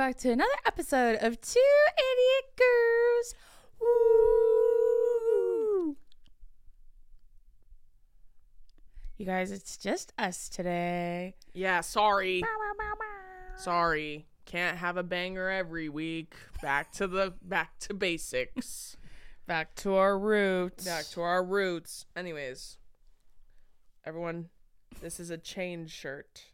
[0.00, 1.60] back to another episode of Two
[1.98, 3.34] Idiot Girls.
[3.78, 3.88] Woo!
[9.18, 11.34] You guys, it's just us today.
[11.52, 12.42] Yeah, sorry.
[13.58, 14.26] Sorry.
[14.46, 16.32] Can't have a banger every week.
[16.62, 18.96] Back to the back to basics.
[19.46, 20.86] Back to our roots.
[20.86, 22.06] back to our roots.
[22.16, 22.78] Anyways,
[24.06, 24.48] everyone,
[25.02, 26.46] this is a change shirt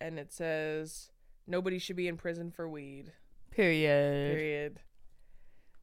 [0.00, 1.10] and it says
[1.46, 3.12] nobody should be in prison for weed.
[3.50, 4.36] Period.
[4.36, 4.80] Period.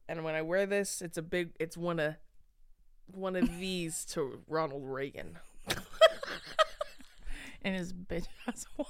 [0.08, 2.14] And when I wear this, it's a big it's one of
[3.12, 5.38] one of these to Ronald Reagan.
[7.62, 8.86] And his bitch ass wife.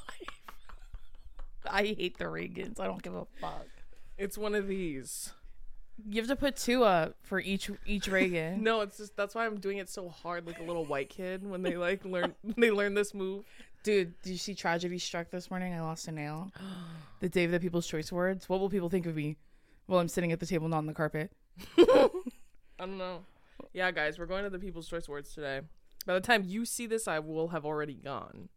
[1.68, 2.78] I hate the Reagans.
[2.78, 3.66] I don't give a fuck.
[4.16, 5.32] It's one of these.
[6.08, 8.62] You have to put two up for each each Reagan.
[8.62, 11.48] No, it's just that's why I'm doing it so hard like a little white kid
[11.48, 13.44] when they like learn when they learn this move.
[13.82, 15.72] Dude, did you see tragedy struck this morning?
[15.72, 16.50] I lost a nail.
[17.20, 18.48] the day of the People's Choice Awards.
[18.48, 19.36] What will people think of me
[19.86, 21.32] while I'm sitting at the table, not on the carpet?
[21.78, 22.08] I
[22.78, 23.20] don't know.
[23.72, 25.60] Yeah, guys, we're going to the People's Choice Awards today.
[26.06, 28.48] By the time you see this, I will have already gone.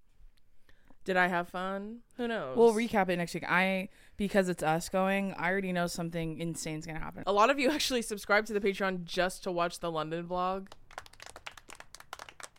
[1.03, 1.99] Did I have fun?
[2.17, 2.55] Who knows?
[2.55, 3.45] We'll recap it next week.
[3.47, 5.33] I because it's us going.
[5.33, 7.23] I already know something insane's gonna happen.
[7.25, 10.67] a lot of you actually subscribe to the Patreon just to watch the London vlog.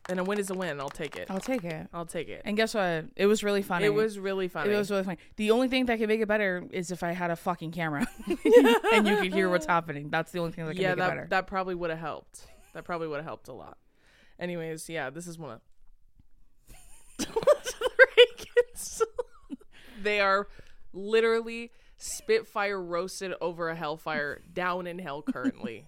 [0.09, 0.81] And a win is a win.
[0.81, 1.29] I'll take it.
[1.31, 1.89] I'll take it.
[1.93, 2.43] I'll take it.
[2.45, 3.05] And guess what?
[3.15, 3.87] It was really funny.
[3.87, 4.73] It was really funny.
[4.73, 5.19] It was really funny.
[5.37, 8.07] The only thing that could make it better is if I had a fucking camera
[8.93, 10.11] and you could hear what's happening.
[10.11, 11.27] That's the only thing that can yeah, make it that better.
[11.31, 12.47] that probably would have helped.
[12.75, 13.79] That probably would have helped a lot.
[14.41, 15.61] Anyways, yeah, this is one of
[20.03, 20.49] they are
[20.93, 25.85] literally Spitfire roasted over a Hellfire down in hell currently.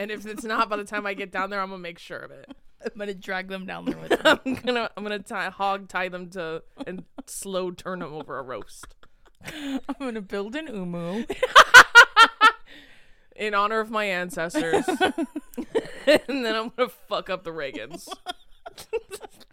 [0.00, 2.20] and if it's not by the time I get down there, I'm gonna make sure
[2.20, 2.50] of it.
[2.84, 4.16] I'm gonna drag them down there with me.
[4.24, 8.42] I'm gonna I'm gonna tie, hog tie them to and slow turn them over a
[8.42, 8.86] roast
[9.44, 11.24] I'm gonna build an umu.
[13.36, 14.86] in honor of my ancestors.
[14.88, 18.08] and then I'm gonna fuck up the Reagans.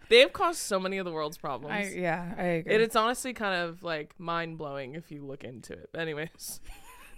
[0.08, 1.74] they have caused so many of the world's problems.
[1.74, 2.74] I yeah, I agree.
[2.74, 5.90] And it's honestly kind of like mind blowing if you look into it.
[5.96, 6.60] Anyways,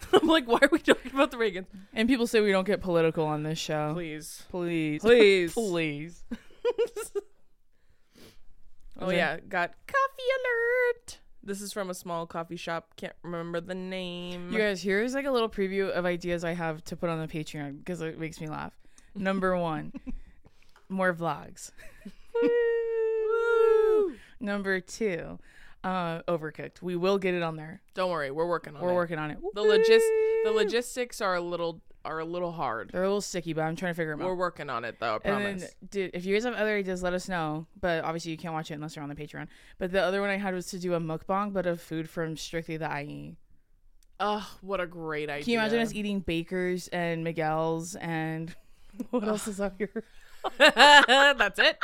[0.12, 1.66] I'm like, why are we talking about the Reagans?
[1.94, 3.92] and people say we don't get political on this show.
[3.94, 5.00] Please, Please.
[5.02, 6.22] please, Please.
[9.00, 9.16] Oh Okay.
[9.16, 11.18] yeah, got coffee alert.
[11.42, 12.94] This is from a small coffee shop.
[12.96, 14.52] Can't remember the name.
[14.52, 17.26] You guys, here's like a little preview of ideas I have to put on the
[17.26, 18.72] Patreon because it makes me laugh.
[19.16, 19.92] Number one,
[20.88, 21.72] more vlogs.
[22.41, 24.14] Woo!
[24.38, 25.38] Number two,
[25.84, 26.82] uh, overcooked.
[26.82, 27.82] We will get it on there.
[27.94, 28.84] Don't worry, we're working on it.
[28.84, 29.38] We're working on it.
[29.54, 30.03] The logis
[30.44, 32.91] the logistics are a little are a little hard.
[32.93, 34.26] They're a little sticky, but I'm trying to figure them out.
[34.28, 35.21] We're working on it though.
[35.25, 37.66] I And then, dude, if you guys have other ideas, let us know.
[37.81, 39.47] But obviously, you can't watch it unless you're on the Patreon.
[39.78, 42.37] But the other one I had was to do a mukbang, but of food from
[42.37, 43.37] strictly the IE.
[44.21, 45.44] Oh, what a great idea!
[45.44, 48.54] Can you imagine us eating Bakers and Miguel's and
[49.10, 50.04] what else is up here?
[50.59, 51.78] That's it.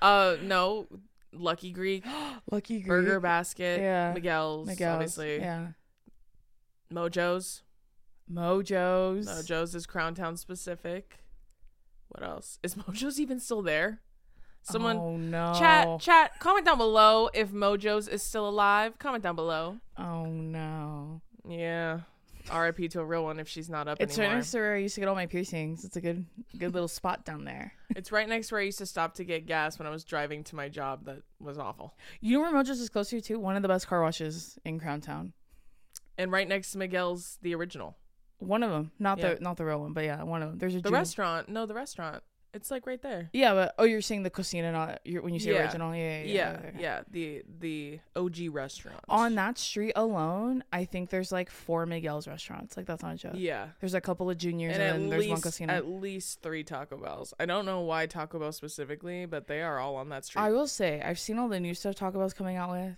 [0.00, 0.86] Uh, no,
[1.32, 2.04] Lucky Greek,
[2.50, 2.86] Lucky Greek.
[2.88, 4.12] Burger Basket, Yeah.
[4.14, 4.94] Miguel's, Miguel's.
[4.94, 5.68] obviously, Yeah.
[6.92, 7.62] Mojo's.
[8.32, 9.26] Mojo's.
[9.28, 11.18] Mojo's is Crown Town specific.
[12.08, 12.58] What else?
[12.62, 14.00] Is Mojo's even still there?
[14.62, 15.54] Someone Oh no.
[15.58, 18.98] chat chat comment down below if Mojo's is still alive.
[18.98, 19.76] Comment down below.
[19.96, 21.20] Oh no.
[21.48, 22.00] Yeah.
[22.50, 22.88] R.I.P.
[22.88, 24.30] to a real one if she's not up It's anymore.
[24.32, 25.84] right next to where I used to get all my piercings.
[25.84, 26.24] It's a good,
[26.58, 27.72] good little spot down there.
[27.96, 30.44] It's right next where I used to stop to get gas when I was driving
[30.44, 31.06] to my job.
[31.06, 31.94] That was awful.
[32.20, 33.40] You know where Mojo's is close to too?
[33.40, 35.32] One of the best car washes in Crown Town.
[36.16, 37.96] And right next to Miguel's, the original.
[38.38, 39.34] One of them, not Yeah.
[39.34, 40.58] the not the real one, but yeah, one of them.
[40.58, 41.48] There's a The Jew- restaurant.
[41.48, 42.22] No, the restaurant.
[42.54, 43.28] It's like right there.
[43.32, 45.64] Yeah, but oh, you're saying the cocina, not you're, when you say Yeah.
[45.64, 45.94] original.
[45.94, 46.80] Yeah, yeah, Yeah, yeah.
[46.80, 47.00] yeah.
[47.10, 49.00] The the OG restaurant.
[49.08, 52.76] On that street alone, I think there's like four Miguel's restaurants.
[52.76, 53.32] Like that's not a joke.
[53.36, 53.68] Yeah.
[53.80, 55.72] There's a couple of juniors, And and, there's one least casino.
[55.74, 57.34] at least three Taco Bells.
[57.38, 60.40] I don't know why Taco Bell specifically, but they are all on that street.
[60.42, 62.96] I will say, I've seen all the new stuff Taco Bell's coming out with.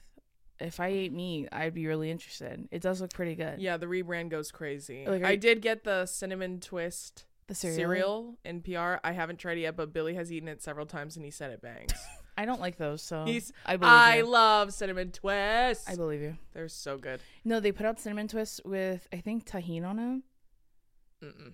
[0.61, 2.69] If I ate meat, I'd be really interested.
[2.71, 3.61] It does look pretty good.
[3.61, 5.07] yeah, the rebrand goes crazy.
[5.07, 7.77] Like, I you- did get the cinnamon twist The cereal.
[7.77, 8.39] cereal.
[8.45, 8.97] in PR.
[9.05, 11.51] I haven't tried it yet, but Billy has eaten it several times and he said
[11.51, 11.93] it bangs.
[12.39, 14.27] I don't like those, so He's- I believe I you.
[14.27, 15.89] love cinnamon twists.
[15.89, 16.39] I believe you.
[16.55, 17.21] They're so good.
[17.45, 20.23] No, they put out cinnamon twists with I think tahini on them.
[21.23, 21.53] Mm-mm.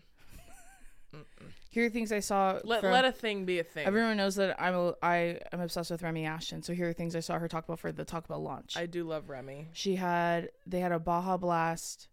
[1.71, 2.61] Here are things I saw.
[2.63, 3.87] Let from- let a thing be a thing.
[3.87, 6.63] Everyone knows that I'm a, I am obsessed with Remy Ashton.
[6.63, 8.77] So here are things I saw her talk about for the Taco Bell launch.
[8.77, 9.69] I do love Remy.
[9.73, 12.09] she had they had a Baja Blast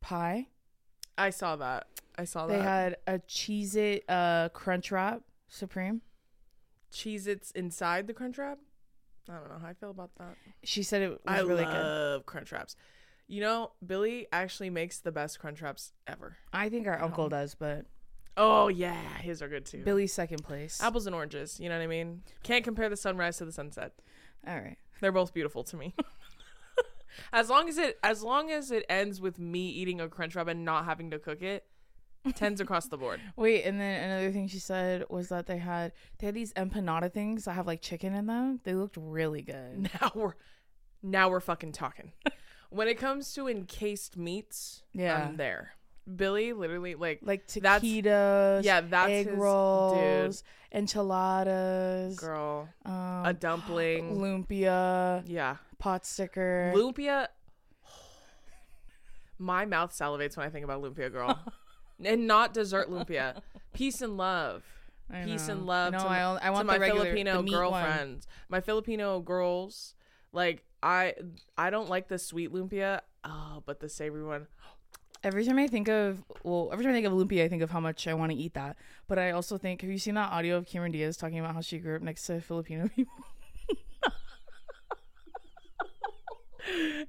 [0.00, 0.46] pie.
[1.18, 1.86] I saw that.
[2.18, 2.56] I saw that.
[2.56, 6.02] They had a Cheez It uh, Crunch Wrap Supreme.
[6.92, 8.58] Cheez Its inside the Crunch Wrap.
[9.28, 10.36] I don't know how I feel about that.
[10.62, 11.72] She said it was I really good.
[11.72, 12.76] love Crunch Wraps.
[13.28, 16.36] You know, Billy actually makes the best crunch wraps ever.
[16.52, 17.86] I think our uncle does, but
[18.36, 19.82] Oh yeah, his are good too.
[19.82, 20.80] Billy's second place.
[20.80, 21.58] Apples and oranges.
[21.58, 22.22] You know what I mean?
[22.44, 23.94] Can't compare the sunrise to the sunset.
[24.46, 24.76] All right.
[25.00, 25.94] They're both beautiful to me.
[27.32, 30.48] as long as it as long as it ends with me eating a crunch wrap
[30.48, 31.64] and not having to cook it,
[32.34, 33.20] tens across the board.
[33.36, 37.12] Wait, and then another thing she said was that they had they had these empanada
[37.12, 38.60] things that have like chicken in them.
[38.64, 39.90] They looked really good.
[40.00, 40.34] Now we're
[41.02, 42.12] now we're fucking talking.
[42.70, 45.26] when it comes to encased meats, Yeah.
[45.28, 45.72] I'm there.
[46.14, 54.16] Billy literally like Like taquitos, yeah, that's egg his- rolls, enchiladas, girl, um, a dumpling.
[54.18, 55.56] lumpia, yeah.
[55.78, 56.72] pot sticker.
[56.76, 57.26] Lumpia
[59.38, 61.38] My mouth salivates when I think about lumpia girl.
[62.04, 63.40] and not dessert lumpia.
[63.74, 64.62] Peace and love.
[65.10, 67.60] I peace and love No, to, I, I want to my regular, Filipino meat one.
[67.60, 68.26] girlfriends.
[68.48, 69.94] My Filipino girls,
[70.32, 71.14] like I
[71.56, 73.00] I don't like the sweet lumpia.
[73.24, 74.46] Oh, but the savory one.
[75.24, 77.70] Every time I think of well, every time I think of lumpia, I think of
[77.70, 78.76] how much I want to eat that.
[79.08, 81.60] But I also think, have you seen that audio of Cameron Diaz talking about how
[81.60, 83.12] she grew up next to Filipino people?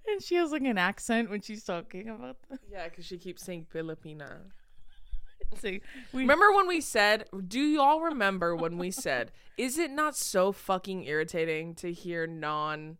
[0.07, 2.59] and she has like an accent when she's talking about them.
[2.71, 4.37] Yeah, because she keeps saying Filipina.
[5.61, 5.79] So we
[6.11, 11.05] Remember when we said, do y'all remember when we said, is it not so fucking
[11.05, 12.97] irritating to hear non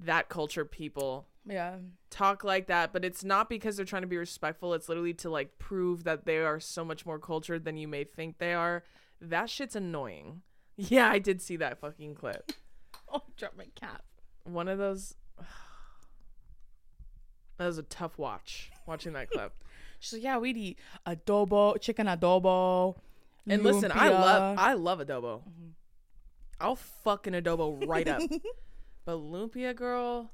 [0.00, 1.76] that culture people yeah,
[2.10, 2.92] talk like that?
[2.92, 4.74] But it's not because they're trying to be respectful.
[4.74, 8.04] It's literally to like prove that they are so much more cultured than you may
[8.04, 8.84] think they are.
[9.20, 10.42] That shit's annoying.
[10.76, 12.52] Yeah, I did see that fucking clip.
[13.12, 14.04] oh, drop my cap.
[14.44, 15.14] One of those.
[17.58, 19.52] That was a tough watch, watching that clip.
[20.00, 22.96] She's like, yeah, we'd eat adobo, chicken adobo.
[23.46, 25.40] And listen, I love I love adobo.
[25.40, 25.68] Mm-hmm.
[26.60, 28.20] I'll fucking adobo right up.
[29.04, 30.32] but lumpia girl,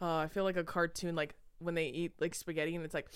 [0.00, 3.06] oh, I feel like a cartoon like when they eat like spaghetti and it's like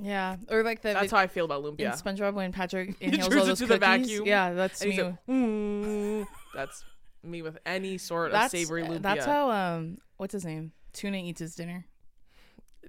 [0.00, 2.00] yeah, or like the that's how I feel about in lumpia.
[2.00, 3.80] SpongeBob when Patrick inhales all it those the cookies.
[3.80, 5.02] vacuum, Yeah, that's And me.
[5.02, 6.84] like, "Mm." that's
[7.24, 9.02] me with any sort that's of savory lumpia.
[9.02, 10.72] that's how um, what's his name?
[10.92, 11.84] Tuna eats his dinner.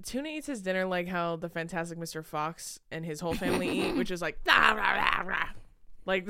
[0.05, 2.23] Tuna eats his dinner like how the Fantastic Mr.
[2.23, 5.49] Fox and his whole family eat, which is like "Rah, rah, rah, rah."
[6.05, 6.27] like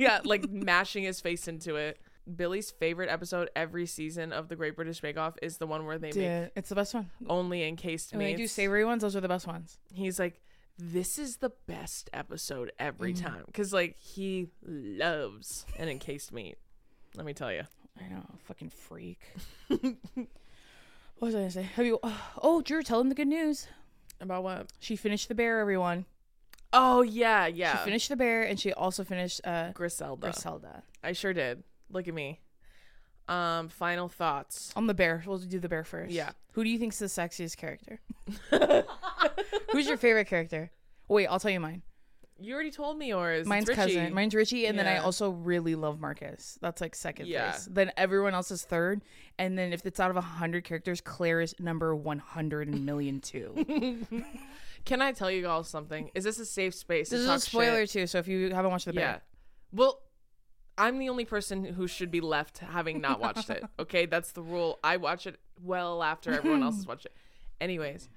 [0.00, 2.00] yeah, like mashing his face into it.
[2.34, 5.98] Billy's favorite episode every season of the Great British Bake Off is the one where
[5.98, 7.10] they make it's the best one.
[7.28, 8.16] only encased meat.
[8.16, 9.78] And when they do savory ones, those are the best ones.
[9.94, 10.40] He's like,
[10.78, 13.22] this is the best episode every Mm.
[13.22, 16.56] time because like he loves an encased meat.
[17.16, 17.62] Let me tell you.
[17.98, 19.20] I know, fucking freak.
[19.68, 19.78] what
[21.20, 21.62] was I gonna say?
[21.62, 21.98] Have you?
[22.42, 23.68] Oh, Drew, tell him the good news.
[24.20, 24.66] About what?
[24.80, 25.60] She finished the bear.
[25.60, 26.04] Everyone.
[26.72, 27.78] Oh yeah, yeah.
[27.78, 30.26] She finished the bear, and she also finished uh, Griselda.
[30.26, 30.82] Griselda.
[31.02, 31.62] I sure did.
[31.90, 32.40] Look at me.
[33.28, 34.72] Um, final thoughts.
[34.76, 36.12] On the bear, we'll do the bear first.
[36.12, 36.30] Yeah.
[36.52, 38.00] Who do you think's the sexiest character?
[39.72, 40.70] Who's your favorite character?
[41.08, 41.82] Wait, I'll tell you mine.
[42.38, 43.40] You already told me yours.
[43.40, 43.76] It's Mine's Richie.
[43.80, 44.14] cousin.
[44.14, 45.02] Mine's Richie, and then I Yeah.
[45.04, 46.58] also really love Marcus.
[46.60, 47.50] That's like second Yeah.
[47.52, 47.66] place.
[47.70, 49.00] Then everyone else is third,
[49.38, 53.20] and then if it's out of hundred characters, Claire is number one hundred and million
[53.20, 54.06] two.
[54.84, 56.10] Can I tell you all something?
[56.14, 57.08] Is this a safe space?
[57.08, 57.90] this to is talk a spoiler shit?
[57.90, 59.18] too, so if you haven't watched the bear, Yeah.
[59.72, 60.00] Well,
[60.78, 63.64] I'm the only person who should be left having not watched it.
[63.78, 64.78] Okay, that's the rule.
[64.84, 67.14] I watch it well after everyone else has watched it.
[67.60, 68.08] Anyways,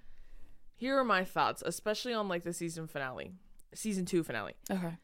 [0.75, 3.33] here are my thoughts, especially on like the season finale,
[3.73, 4.53] season two finale.
[4.69, 4.97] okay.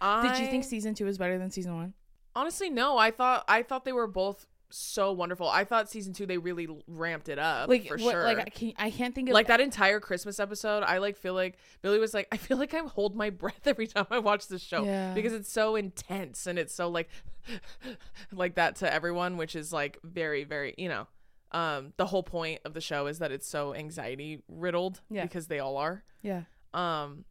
[0.00, 1.94] I, Did you think season two is better than season one?
[2.34, 2.96] honestly no?
[2.96, 5.48] I thought I thought they were both so wonderful.
[5.48, 8.24] I thought season two they really ramped it up Like, for what, sure.
[8.24, 11.34] like I, can, I can't think of like that entire Christmas episode, I like feel
[11.34, 14.48] like Billy was like, I feel like I hold my breath every time I watch
[14.48, 15.14] this show Yeah.
[15.14, 17.08] because it's so intense and it's so like,
[18.32, 21.06] like that to everyone, which is like very, very, you know,
[21.52, 25.22] um, the whole point of the show is that it's so anxiety riddled Yeah.
[25.22, 26.02] because they all are.
[26.22, 26.42] Yeah.
[26.72, 27.24] Um,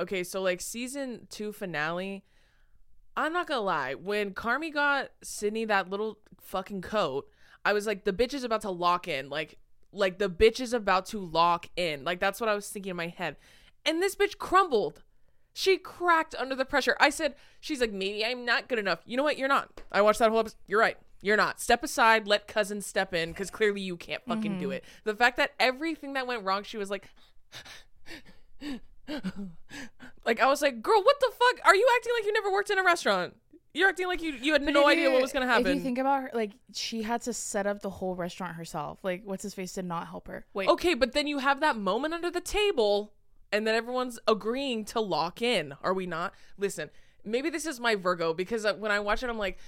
[0.00, 2.24] okay, so like season two finale,
[3.16, 7.28] I'm not gonna lie, when Carmy got Sydney that little fucking coat,
[7.64, 9.58] I was like, the bitch is about to lock in, like,
[9.92, 12.96] like the bitch is about to lock in, like that's what I was thinking in
[12.96, 13.36] my head,
[13.84, 15.02] and this bitch crumbled.
[15.54, 16.96] She cracked under the pressure.
[16.98, 19.00] I said, she's like, maybe I'm not good enough.
[19.04, 19.36] You know what?
[19.36, 19.82] You're not.
[19.92, 20.56] I watched that whole episode.
[20.66, 20.96] You're right.
[21.20, 21.60] You're not.
[21.60, 22.26] Step aside.
[22.26, 24.72] Let cousin step in because clearly you can't fucking do mm-hmm.
[24.72, 24.84] it.
[25.04, 27.10] The fact that everything that went wrong, she was like,
[30.24, 31.66] like I was like, girl, what the fuck?
[31.66, 33.36] Are you acting like you never worked in a restaurant?
[33.74, 35.66] You're acting like you you had But no idea you- what was gonna happen.
[35.66, 38.98] If you think about her, like she had to set up the whole restaurant herself.
[39.02, 40.44] Like, what's his face did not help her.
[40.52, 43.12] Wait, okay, but then you have that moment under the table,
[43.50, 45.74] and then everyone's agreeing to lock in.
[45.82, 46.34] Are we not?
[46.58, 46.90] Listen,
[47.24, 49.58] maybe this is my Virgo because uh, when I watch it, I'm like,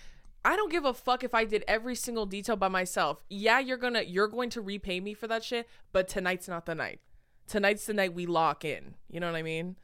[0.44, 3.24] I don't give a fuck if I did every single detail by myself.
[3.30, 6.74] Yeah, you're gonna you're going to repay me for that shit, but tonight's not the
[6.74, 7.00] night.
[7.46, 8.94] Tonight's the night we lock in.
[9.08, 9.76] You know what I mean?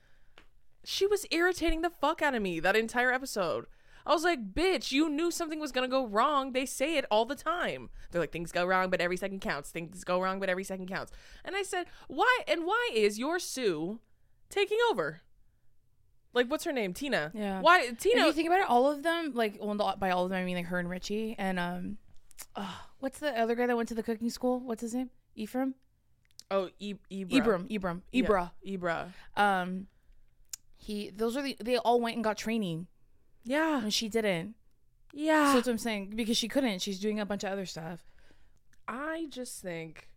[0.84, 3.66] She was irritating the fuck out of me that entire episode.
[4.06, 6.52] I was like, bitch, you knew something was gonna go wrong.
[6.52, 7.90] They say it all the time.
[8.10, 9.70] They're like, things go wrong, but every second counts.
[9.70, 11.12] Things go wrong, but every second counts.
[11.44, 12.38] And I said, why?
[12.48, 14.00] And why is your Sue
[14.48, 15.20] taking over?
[16.32, 16.94] Like, what's her name?
[16.94, 17.30] Tina.
[17.34, 17.60] Yeah.
[17.60, 17.82] Why?
[17.82, 18.24] If Tina.
[18.24, 20.56] you think about it, all of them, like, well, by all of them, I mean
[20.56, 21.98] like her and Richie and um,
[22.56, 24.60] uh, what's the other guy that went to the cooking school?
[24.60, 25.10] What's his name?
[25.34, 25.74] Ephraim.
[26.50, 27.30] Oh, e- Ibra.
[27.30, 27.70] Ibram.
[27.70, 28.00] Ibram.
[28.12, 28.50] Yeah, Ibra.
[28.66, 29.06] Ibra.
[29.36, 29.86] Um,
[30.76, 31.10] he.
[31.10, 31.56] Those are the.
[31.60, 32.86] They all went and got training,
[33.44, 33.82] Yeah.
[33.82, 34.54] and she didn't.
[35.12, 35.48] Yeah.
[35.48, 36.80] So that's what I'm saying because she couldn't.
[36.82, 38.00] She's doing a bunch of other stuff.
[38.88, 40.08] I just think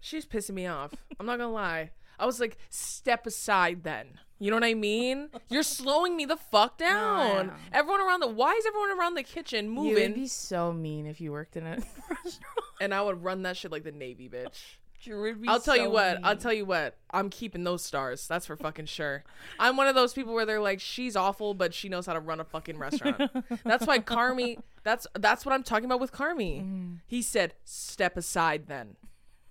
[0.00, 0.94] she's pissing me off.
[1.18, 1.90] I'm not gonna lie.
[2.18, 4.18] I was like, step aside then.
[4.38, 5.28] You know what I mean?
[5.50, 7.48] You're slowing me the fuck down.
[7.48, 7.52] know.
[7.72, 9.94] Everyone around the why is everyone around the kitchen You moving?
[9.94, 11.70] would be so mean if you worked in a
[12.10, 12.40] restaurant.
[12.80, 14.76] and I would run that shit like the Navy bitch.
[15.06, 16.20] You I'll tell you so what.
[16.22, 16.96] I'll tell you what.
[17.10, 18.26] I'm keeping those stars.
[18.26, 19.24] That's for fucking sure.
[19.58, 22.20] I'm one of those people where they're like, she's awful, but she knows how to
[22.20, 23.30] run a fucking restaurant.
[23.64, 24.58] that's why Carmy.
[24.82, 26.60] That's that's what I'm talking about with Carmy.
[26.60, 26.94] Mm-hmm.
[27.06, 28.96] He said, "Step aside, then,"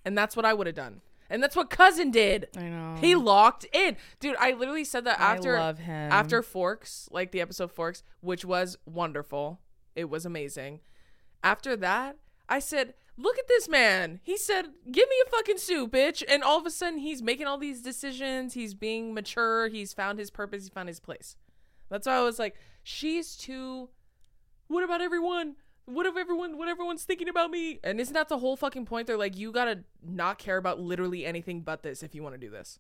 [0.06, 1.02] and that's what I would have done.
[1.30, 2.50] And that's what cousin did.
[2.56, 2.96] I know.
[3.00, 4.36] He locked in, dude.
[4.40, 6.12] I literally said that after love him.
[6.12, 9.60] after Forks, like the episode Forks, which was wonderful.
[9.96, 10.82] It was amazing.
[11.44, 15.91] After that, I said, "Look at this man." He said, "Give me a fucking suit,
[15.91, 18.53] bitch." And all of a sudden, he's making all these decisions.
[18.53, 19.67] He's being mature.
[19.67, 20.65] He's found his purpose.
[20.65, 21.38] He found his place.
[21.89, 23.89] That's why I was like, "She's too."
[24.67, 25.55] What about everyone?
[25.86, 26.57] What if everyone?
[26.57, 27.79] What everyone's thinking about me?
[27.84, 29.05] And isn't that the whole fucking point?
[29.05, 32.39] They're like, you gotta not care about literally anything but this if you want to
[32.39, 32.79] do this.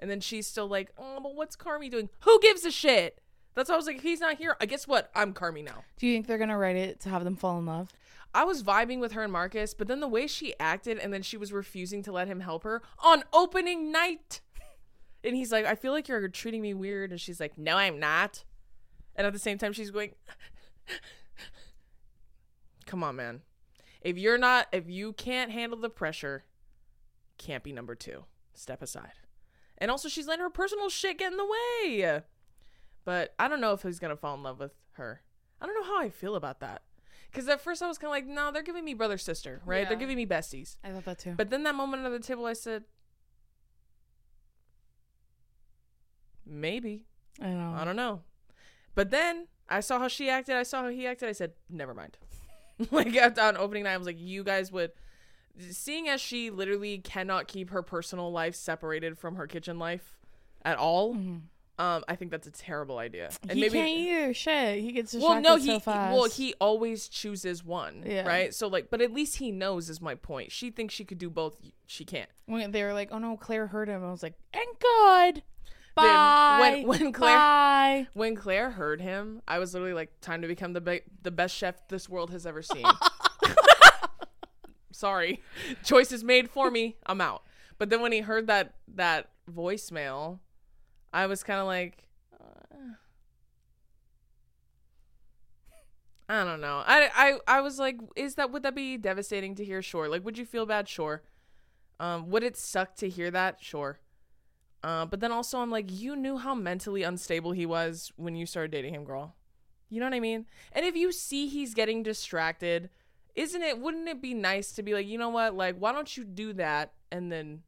[0.00, 2.08] And then she's still like, oh, but what's Carmy doing?
[2.20, 3.20] Who gives a shit?
[3.54, 4.56] That's why I was like, he's not here.
[4.60, 5.10] I guess what?
[5.14, 5.84] I'm Carmy now.
[5.98, 7.92] Do you think they're gonna write it to have them fall in love?
[8.34, 11.22] I was vibing with her and Marcus, but then the way she acted and then
[11.22, 14.40] she was refusing to let him help her on opening night.
[15.24, 17.10] And he's like, I feel like you're treating me weird.
[17.10, 18.44] And she's like, No, I'm not.
[19.16, 20.12] And at the same time, she's going,
[22.86, 23.40] Come on, man.
[24.00, 26.44] If you're not, if you can't handle the pressure,
[27.36, 28.24] can't be number two.
[28.54, 29.12] Step aside.
[29.76, 32.20] And also, she's letting her personal shit get in the way.
[33.04, 35.22] But I don't know if he's gonna fall in love with her.
[35.60, 36.82] I don't know how I feel about that.
[37.30, 39.86] Because at first I was kind of like, no, they're giving me brother sister, right?
[39.88, 40.76] They're giving me besties.
[40.82, 41.34] I thought that too.
[41.36, 42.84] But then that moment at the table, I said,
[46.46, 47.04] maybe.
[47.40, 47.74] I know.
[47.76, 48.22] I don't know.
[48.94, 50.56] But then I saw how she acted.
[50.56, 51.28] I saw how he acted.
[51.28, 52.16] I said, never mind.
[52.90, 54.92] like at, on opening night, I was like, you guys would.
[55.70, 60.16] Seeing as she literally cannot keep her personal life separated from her kitchen life
[60.64, 61.42] at all, Mhm.
[61.78, 63.30] Um, I think that's a terrible idea.
[63.48, 64.34] And he can't either.
[64.34, 66.12] Shit, he gets distracted well, no, so he fast.
[66.14, 68.26] well he always chooses one, Yeah.
[68.26, 68.52] right?
[68.54, 70.50] So like, but at least he knows is my point.
[70.52, 71.58] She thinks she could do both.
[71.86, 72.28] She can't.
[72.46, 75.42] when they were like, "Oh no, Claire heard him," I was like, "And good,
[75.94, 78.06] bye." when- when Claire- bye.
[78.12, 81.54] When Claire heard him, I was literally like, "Time to become the be- the best
[81.54, 82.84] chef this world has ever seen."
[84.90, 85.42] Sorry,
[85.84, 86.96] choices made for me.
[87.06, 87.42] I'm out.
[87.78, 90.40] But then when he heard that that voicemail,
[91.12, 92.04] I was kind of like,
[92.38, 92.76] uh,
[96.28, 96.82] I don't know.
[96.86, 99.80] I, I I was like, is that would that be devastating to hear?
[99.80, 100.08] Sure.
[100.08, 100.88] Like, would you feel bad?
[100.88, 101.22] Sure.
[102.00, 103.58] Um, would it suck to hear that?
[103.62, 104.00] Sure.
[104.84, 108.46] Uh, but then also I'm like, you knew how mentally unstable he was when you
[108.46, 109.36] started dating him, girl.
[109.90, 110.46] You know what I mean?
[110.72, 112.90] And if you see he's getting distracted,
[113.34, 115.54] isn't it wouldn't it be nice to be like, you know what?
[115.56, 117.62] Like, why don't you do that and then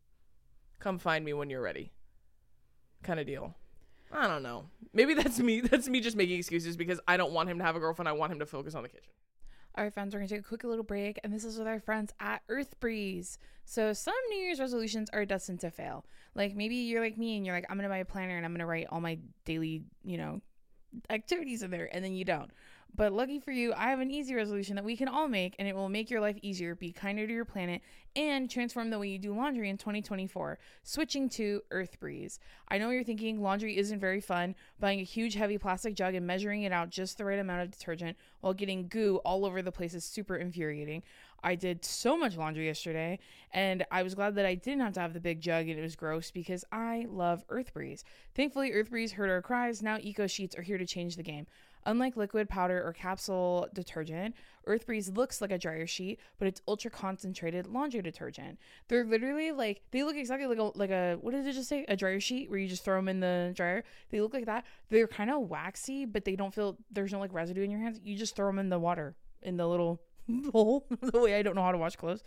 [0.80, 1.92] come find me when you're ready?
[3.02, 3.54] Kind of deal.
[4.12, 4.64] I don't know.
[4.92, 5.61] Maybe that's me.
[5.71, 8.09] That's me just making excuses because I don't want him to have a girlfriend.
[8.09, 9.12] I want him to focus on the kitchen.
[9.76, 11.78] All right, friends, we're gonna take a quick little break, and this is with our
[11.78, 13.38] friends at Earth Breeze.
[13.64, 16.04] So some New Year's resolutions are destined to fail.
[16.35, 18.52] Like maybe you're like me, and you're like, I'm gonna buy a planner, and I'm
[18.52, 20.40] gonna write all my daily, you know,
[21.09, 22.50] activities in there, and then you don't.
[22.97, 25.68] But lucky for you, I have an easy resolution that we can all make, and
[25.68, 27.82] it will make your life easier, be kinder to your planet,
[28.16, 30.59] and transform the way you do laundry in 2024.
[30.82, 32.40] Switching to Earth Breeze.
[32.68, 34.54] I know you're thinking laundry isn't very fun.
[34.78, 37.70] Buying a huge, heavy plastic jug and measuring it out just the right amount of
[37.70, 41.02] detergent while getting goo all over the place is super infuriating.
[41.42, 43.18] I did so much laundry yesterday,
[43.52, 45.82] and I was glad that I didn't have to have the big jug and it
[45.82, 48.04] was gross because I love Earth Breeze.
[48.35, 49.82] Thankfully, Earth Breeze heard our cries.
[49.82, 51.47] Now, Eco Sheets are here to change the game.
[51.87, 54.34] Unlike liquid, powder, or capsule detergent,
[54.66, 58.58] Earth Breeze looks like a dryer sheet, but it's ultra concentrated laundry detergent.
[58.88, 61.84] They're literally like they look exactly like a like a what did it just say?
[61.88, 63.84] A dryer sheet where you just throw them in the dryer.
[64.10, 64.64] They look like that.
[64.90, 68.00] They're kind of waxy, but they don't feel there's no like residue in your hands.
[68.04, 70.87] You just throw them in the water in the little bowl.
[71.00, 72.22] the way I don't know how to wash clothes.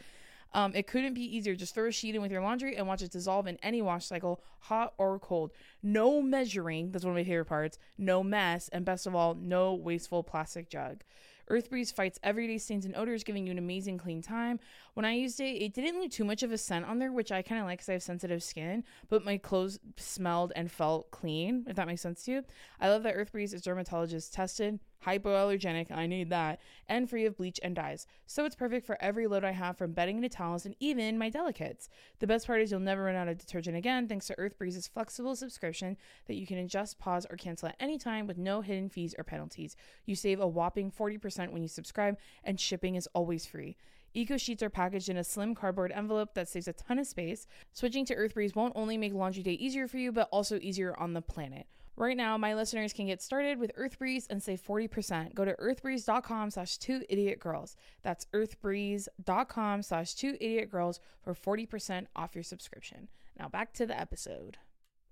[0.53, 1.55] Um, it couldn't be easier.
[1.55, 4.05] Just throw a sheet in with your laundry and watch it dissolve in any wash
[4.05, 5.51] cycle, hot or cold.
[5.81, 6.91] No measuring.
[6.91, 7.79] That's one of my favorite parts.
[7.97, 8.69] No mess.
[8.69, 11.03] And best of all, no wasteful plastic jug.
[11.49, 14.59] Earth Breeze fights everyday stains and odors, giving you an amazing clean time.
[14.93, 17.31] When I used it, it didn't leave too much of a scent on there, which
[17.31, 21.11] I kind of like because I have sensitive skin, but my clothes smelled and felt
[21.11, 22.43] clean, if that makes sense to you.
[22.79, 27.37] I love that Earth Breeze is dermatologist tested, hypoallergenic, I need that, and free of
[27.37, 28.07] bleach and dyes.
[28.25, 31.29] So it's perfect for every load I have from bedding to towels and even my
[31.29, 31.89] delicates.
[32.19, 34.87] The best part is you'll never run out of detergent again thanks to Earth Breeze's
[34.87, 38.89] flexible subscription that you can adjust, pause, or cancel at any time with no hidden
[38.89, 39.75] fees or penalties.
[40.05, 43.77] You save a whopping 40% when you subscribe, and shipping is always free.
[44.15, 47.47] Eco sheets are packaged in a slim cardboard envelope that saves a ton of space.
[47.71, 50.95] Switching to Earth Breeze won't only make laundry day easier for you, but also easier
[50.99, 51.65] on the planet.
[51.95, 55.35] Right now, my listeners can get started with Earth Breeze and save 40%.
[55.35, 57.75] Go to earthbreeze.com slash two idiot girls.
[58.01, 63.09] That's earthbreeze.com slash two idiot girls for 40% off your subscription.
[63.37, 64.57] Now back to the episode.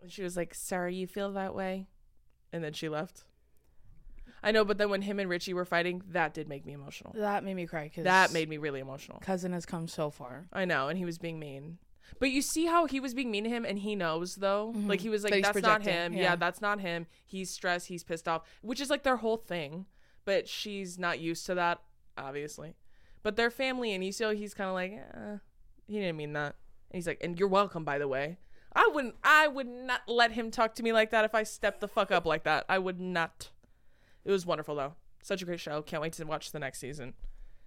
[0.02, 1.88] And she was like, Sorry you feel that way?
[2.52, 3.26] And then she left.
[4.44, 7.14] I know, but then when him and Richie were fighting, that did make me emotional.
[7.16, 9.20] That made me cry because That made me really emotional.
[9.20, 10.48] cousin has come so far.
[10.52, 11.78] I know, and he was being mean.
[12.20, 14.74] But you see how he was being mean to him, and he knows though.
[14.76, 14.88] Mhm.
[14.90, 16.14] Like he was like, "That's not him.
[16.14, 16.22] yeah.
[16.22, 16.36] Yeah.
[16.36, 17.08] that's not him.
[17.26, 17.88] He's stressed.
[17.88, 19.86] He's pissed off." Which is like their whole thing.
[20.24, 21.82] But she's not used to that,
[22.18, 22.76] obviously.
[23.24, 25.38] But they're family, and you see he's kind of like, eh,
[25.88, 26.56] "He didn't mean that."
[26.90, 28.38] And he's like, "And you're welcome, by the way."
[28.74, 29.16] I wouldn't.
[29.24, 32.12] I would not let him talk to me like that if I stepped the fuck
[32.12, 32.66] up like that.
[32.70, 33.50] I would not.
[34.24, 34.94] It was wonderful though.
[35.24, 35.82] Such a great show.
[35.82, 37.14] Can't wait to watch the next season.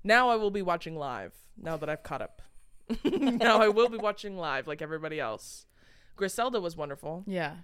[0.03, 1.35] Now I will be watching live.
[1.57, 2.41] Now that I've caught up.
[3.05, 5.67] now I will be watching live like everybody else.
[6.17, 7.25] Griselda was wonderful.
[7.27, 7.55] Yeah.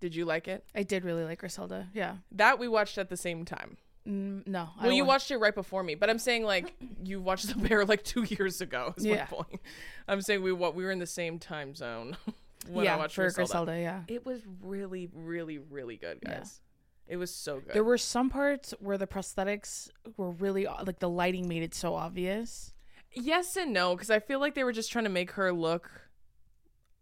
[0.00, 0.64] Did you like it?
[0.74, 1.88] I did really like Griselda.
[1.92, 2.16] Yeah.
[2.32, 3.78] That we watched at the same time.
[4.06, 4.68] Mm, no.
[4.78, 7.56] I Well, you watched it right before me, but I'm saying like you watched The
[7.68, 8.94] Bear like two years ago.
[8.96, 9.16] Is Yeah.
[9.30, 9.60] my point.
[10.06, 12.16] I'm saying we what we were in the same time zone
[12.70, 13.72] when yeah, I watched for Griselda.
[13.72, 13.80] Griselda.
[13.80, 14.02] Yeah.
[14.08, 16.38] It was really, really, really good, Yeah.
[16.38, 16.60] guys.
[17.08, 17.72] It was so good.
[17.74, 21.94] There were some parts where the prosthetics were really like the lighting made it so
[21.94, 22.72] obvious.
[23.20, 25.90] Yes and no, because I feel like they were just trying to make her look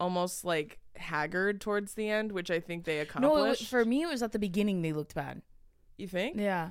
[0.00, 3.60] almost like haggard towards the end, which I think they No, it accomplished.
[3.62, 5.42] was, for me it was at the beginning they looked bad.
[5.96, 6.36] you think?
[6.38, 6.70] Yeah.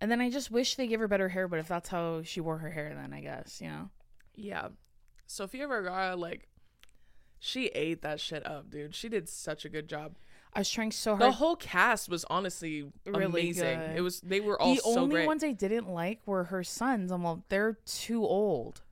[0.00, 2.40] And then I just wish they gave her better hair, but if that's how she
[2.40, 3.90] wore her hair then I guess, you know.
[4.34, 4.68] Yeah.
[5.26, 6.48] Sofia Vergara, like,
[7.38, 8.94] she ate that shit up, dude.
[8.94, 10.16] She did such a good job.
[10.58, 11.20] I was trying so hard.
[11.22, 13.78] The whole cast was honestly Really amazing.
[13.78, 13.96] good.
[13.96, 15.26] It was they were all the so only great.
[15.26, 17.12] ones I didn't like were her sons.
[17.12, 18.82] I'm well, they're too old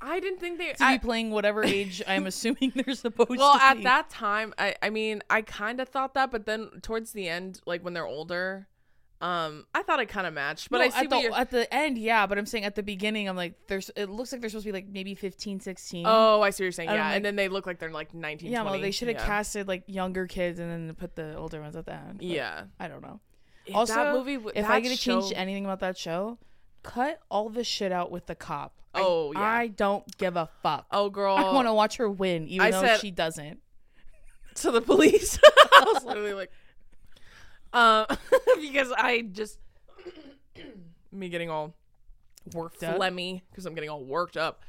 [0.00, 0.72] I didn't think they.
[0.72, 3.82] to I- be playing whatever age I'm assuming they're supposed well, to at be.
[3.84, 7.60] that time, I I mean, I kind of thought that, but then towards the end,
[7.66, 8.66] like when they're older,
[9.24, 10.70] um, I thought it kind of matched.
[10.70, 12.82] But No, I see at the, at the end, yeah, but I'm saying at the
[12.82, 13.90] beginning, I'm like, there's.
[13.96, 16.04] It looks like they're supposed to be like maybe 15, 16.
[16.06, 16.90] Oh, I see what you're saying.
[16.90, 18.70] And Yeah, like- and then they look like they're like 19, yeah, 20.
[18.70, 19.24] well, they should have yeah.
[19.26, 22.20] casted like younger kids and then put the older ones at the end.
[22.20, 22.64] Yeah.
[22.78, 23.20] I don't know.
[23.66, 26.38] If Also, that movie, w- If I get to show- change anything about that show,
[26.82, 28.74] cut all the shit out with the cop.
[28.94, 29.40] I- Oh, yeah.
[29.40, 30.86] I don't give a fuck.
[30.90, 33.60] oh girl, I want to watch her win, even I though said- she doesn't.
[34.56, 35.38] to the police.
[35.44, 36.50] I was literally like,
[37.74, 38.06] uh,
[38.60, 39.58] because I just
[41.12, 41.74] me getting all
[42.52, 42.98] Worked up.
[42.98, 44.62] phlegmy because I'm getting all worked up.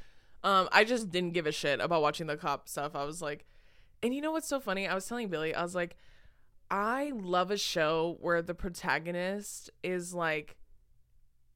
[0.44, 2.96] Um, I just didn't give a shit about watching the cop stuff.
[2.96, 3.46] I was like,
[4.04, 4.88] and you know what's so funny?
[4.88, 5.96] I was telling Billy, I was like,
[6.70, 10.56] I love a show where the protagonist is like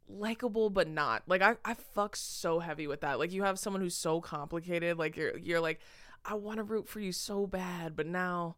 [0.07, 1.23] likable but not.
[1.27, 3.19] Like I, I fuck so heavy with that.
[3.19, 4.97] Like you have someone who's so complicated.
[4.97, 5.79] Like you're you're like,
[6.25, 8.55] I want to root for you so bad, but now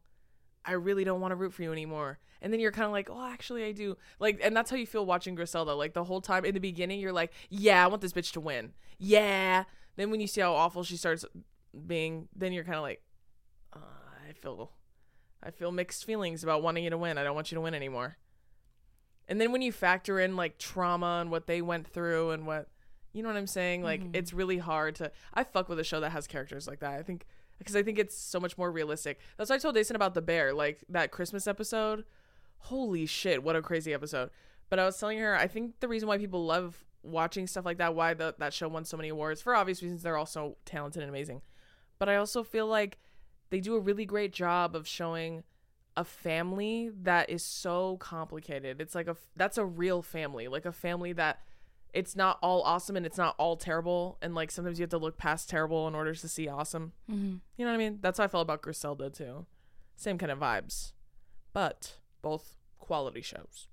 [0.63, 2.19] I really don't want to root for you anymore.
[2.41, 3.97] And then you're kind of like, oh, actually, I do.
[4.19, 5.73] Like, and that's how you feel watching Griselda.
[5.73, 8.39] Like the whole time in the beginning, you're like, yeah, I want this bitch to
[8.39, 8.73] win.
[8.97, 9.63] Yeah.
[9.95, 11.25] Then when you see how awful she starts
[11.87, 13.01] being, then you're kind of like,
[13.73, 13.79] uh,
[14.29, 14.71] I feel,
[15.43, 17.17] I feel mixed feelings about wanting you to win.
[17.17, 18.17] I don't want you to win anymore.
[19.27, 22.67] And then when you factor in like trauma and what they went through and what,
[23.13, 23.83] you know what I'm saying?
[23.83, 24.15] Like, Mhm.
[24.15, 25.11] it's really hard to.
[25.33, 26.93] I fuck with a show that has characters like that.
[26.99, 27.25] I think
[27.61, 29.19] because I think it's so much more realistic.
[29.37, 32.05] That's why I told Jason about the bear, like that Christmas episode.
[32.65, 34.31] Holy shit, what a crazy episode!
[34.69, 37.77] But I was telling her, I think the reason why people love watching stuff like
[37.77, 40.57] that, why the, that show won so many awards, for obvious reasons, they're all so
[40.65, 41.41] talented and amazing.
[41.99, 42.97] But I also feel like
[43.49, 45.43] they do a really great job of showing
[45.95, 48.81] a family that is so complicated.
[48.81, 51.39] It's like a that's a real family, like a family that
[51.93, 54.97] it's not all awesome and it's not all terrible and like sometimes you have to
[54.97, 56.93] look past terrible in order to see awesome.
[57.09, 57.35] Mm-hmm.
[57.57, 57.99] You know what I mean?
[58.01, 59.45] That's how I felt about Griselda too.
[59.95, 60.93] Same kind of vibes.
[61.53, 63.67] But both quality shows.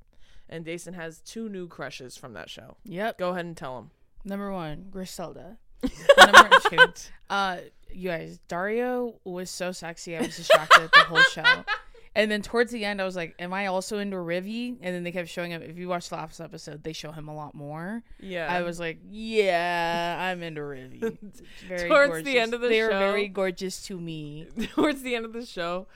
[0.49, 2.77] And Deison has two new crushes from that show.
[2.85, 3.19] Yep.
[3.19, 3.91] Go ahead and tell him.
[4.25, 5.59] Number one, Griselda.
[6.19, 6.93] Number, kidding.
[7.31, 7.59] Uh,
[7.93, 10.17] you guys, Dario was so sexy.
[10.17, 11.45] I was distracted the whole show.
[12.15, 15.05] And then towards the end, I was like, "Am I also into Rivi?" And then
[15.05, 15.63] they kept showing him.
[15.63, 18.03] If you watch the last episode, they show him a lot more.
[18.19, 18.47] Yeah.
[18.53, 21.01] I was like, "Yeah, I'm into Rivi."
[21.69, 22.25] Very Towards gorgeous.
[22.27, 22.71] the end of the show.
[22.71, 24.47] they are very gorgeous to me.
[24.75, 25.87] towards the end of the show,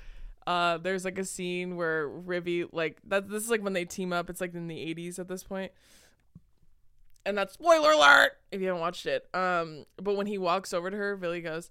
[0.47, 3.29] uh, there's like a scene where Rivi like that.
[3.29, 4.29] This is like when they team up.
[4.31, 5.73] It's like in the 80s at this point,
[7.25, 9.27] and that's spoiler alert if you haven't watched it.
[9.35, 11.71] Um, but when he walks over to her, Billy goes,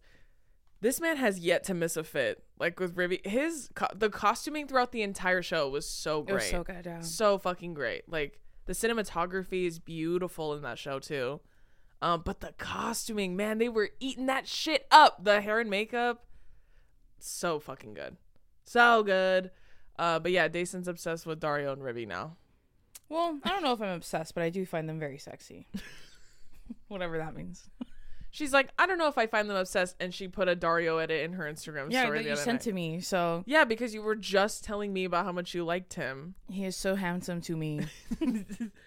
[0.81, 4.67] "This man has yet to miss a fit." Like with Rivi, his co- the costuming
[4.67, 6.85] throughout the entire show was so It great, was so good.
[6.85, 7.01] Yeah.
[7.01, 8.07] so fucking great.
[8.07, 11.41] Like the cinematography is beautiful in that show too.
[12.03, 15.23] Um, but the costuming, man, they were eating that shit up.
[15.23, 16.23] The hair and makeup,
[17.19, 18.17] so fucking good,
[18.63, 19.49] so good.
[19.97, 22.37] Uh, but yeah, Deison's obsessed with Dario and Rivi now.
[23.09, 25.67] Well, I don't know if I'm obsessed, but I do find them very sexy.
[26.87, 27.69] Whatever that means.
[28.33, 30.97] She's like, I don't know if I find them obsessed, and she put a Dario
[30.99, 32.61] edit in her Instagram Yeah, story that the you other sent night.
[32.61, 33.01] to me.
[33.01, 36.35] So Yeah, because you were just telling me about how much you liked him.
[36.49, 37.81] he is so handsome to me.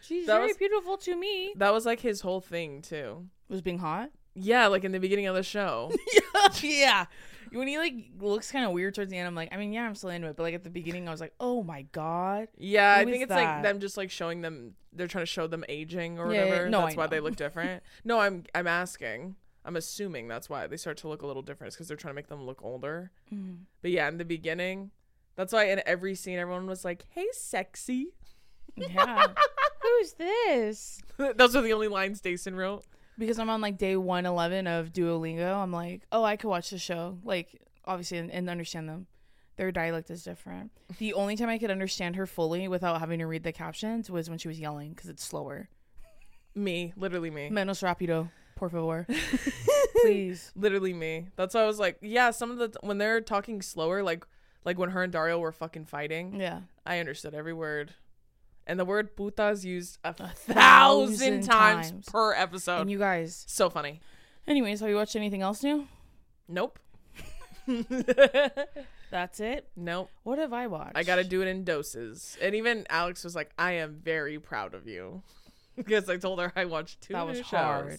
[0.03, 1.53] She's That very was- beautiful to me.
[1.57, 3.27] That was like his whole thing too.
[3.49, 4.11] Was being hot?
[4.35, 5.93] Yeah, like in the beginning of the show.
[6.63, 7.07] yeah.
[7.55, 9.85] When he like looks kind of weird towards the end, I'm like, I mean, yeah,
[9.87, 12.49] I'm still into it, but like at the beginning, I was like, oh my god.
[12.57, 14.75] Yeah, I think is it's like them just like showing them.
[14.93, 16.69] They're trying to show them aging or Yeah, yeah, whatever.
[16.69, 17.11] no, that's I why know.
[17.11, 17.83] they look different.
[18.05, 19.37] no, I'm I'm asking.
[19.65, 22.17] I'm assuming that's why they start to look a little different because they're trying to
[22.17, 23.11] make them look older.
[23.33, 23.63] Mm-hmm.
[23.83, 24.91] But yeah, in the beginning,
[25.37, 28.09] that's why in every scene everyone was like, "Hey, sexy."
[28.77, 29.27] Yeah.
[29.83, 31.01] Who's this?
[31.37, 32.85] Those are the only lines Deison wrote.
[33.19, 36.79] Because I'm on like day 111 of Duolingo, I'm like, oh, I could watch the
[36.79, 37.19] show.
[37.25, 39.07] Like, obviously, and, and understand them.
[39.57, 40.71] Their dialect is different.
[40.99, 44.29] The only time I could understand her fully without having to read the captions was
[44.29, 45.69] when she was yelling because it's slower.
[46.55, 47.51] Me, literally me.
[47.51, 49.07] Menos rápido, por favor.
[50.03, 50.53] Please.
[50.55, 51.29] literally me.
[51.37, 54.25] That's why I was like, yeah, some of the when they're talking slower like
[54.65, 56.61] like when her and Dario were fucking fighting, Yeah.
[56.87, 57.95] I understood every word.
[58.67, 62.09] And the word puta is used a, thousand, thousand times, times.
[62.09, 62.81] per episode.
[62.83, 63.45] And you guys.
[63.47, 64.01] so funny.
[64.47, 65.87] Anyways, have you watched anything else new?
[66.49, 66.79] Nope.
[69.11, 69.69] That's it.
[69.77, 70.11] nope.
[70.23, 70.97] What have I watched?
[70.97, 72.37] I got to do it in doses.
[72.43, 75.23] And even Alex was like, I am very proud of you.
[75.77, 77.91] because I told her I watched two That was new hard.
[77.91, 77.99] shows.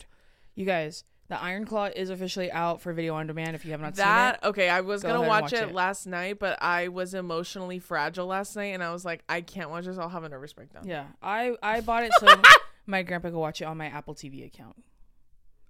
[0.55, 3.55] You guys, the Iron Claw is officially out for video on demand.
[3.55, 5.53] If you have not That seen it, That okay, I was Go gonna watch, watch
[5.53, 5.73] it, it.
[5.73, 9.69] last night, but I was emotionally fragile last night, and I was like, I can't
[9.69, 9.97] watch this.
[9.97, 10.83] I'll have a nervous breakdown.
[10.87, 12.27] yeah, I I bought it so
[12.85, 14.75] my grandpa could watch it on my Apple TV account.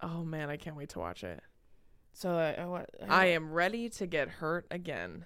[0.01, 1.41] Oh man, I can't wait to watch it.
[2.13, 5.25] So uh, I, what- I am ready to get hurt again.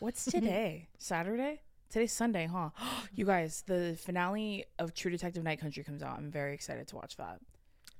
[0.00, 0.88] What's today?
[0.98, 1.60] Saturday?
[1.90, 2.70] Today's Sunday, huh?
[3.14, 6.16] you guys, the finale of True Detective Night Country comes out.
[6.18, 7.38] I'm very excited to watch that.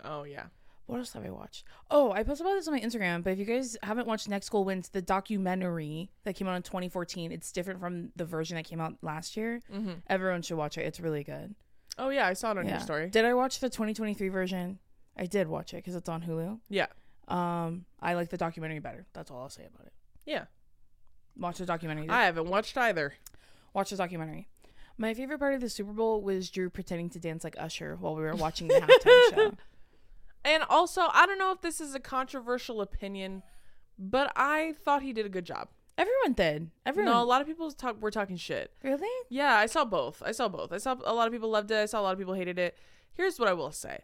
[0.04, 0.46] Oh yeah.
[0.86, 1.64] What else have I watched?
[1.90, 4.48] Oh, I posted about this on my Instagram, but if you guys haven't watched Next
[4.48, 8.64] Goal Wins, the documentary that came out in 2014, it's different from the version that
[8.64, 9.60] came out last year.
[9.72, 9.92] Mm-hmm.
[10.08, 10.82] Everyone should watch it.
[10.82, 11.54] It's really good.
[11.98, 12.72] Oh yeah, I saw it on yeah.
[12.72, 13.10] your story.
[13.10, 14.78] Did I watch the 2023 version?
[15.16, 16.58] I did watch it because it's on Hulu.
[16.68, 16.86] yeah.
[17.28, 19.06] Um, I like the documentary better.
[19.12, 19.92] That's all I'll say about it.
[20.26, 20.44] Yeah.
[21.38, 22.08] Watch the documentary.
[22.08, 23.14] I haven't watched either.
[23.72, 24.48] Watch the documentary.
[24.98, 28.14] My favorite part of the Super Bowl was Drew pretending to dance like Usher while
[28.14, 29.54] we were watching the halftime show.
[30.44, 33.42] And also, I don't know if this is a controversial opinion,
[33.98, 35.68] but I thought he did a good job.
[35.98, 36.70] Everyone did.
[36.86, 37.12] Everyone.
[37.12, 38.72] No, a lot of people talk were talking shit.
[38.82, 39.08] really?
[39.28, 40.22] Yeah, I saw both.
[40.24, 40.72] I saw both.
[40.72, 41.76] I saw a lot of people loved it.
[41.76, 42.76] I saw a lot of people hated it.
[43.12, 44.00] Here's what I will say.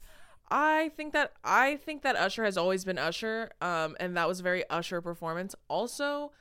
[0.50, 4.40] I think that I think that Usher has always been Usher, um, and that was
[4.40, 5.54] a very Usher performance.
[5.68, 6.32] Also,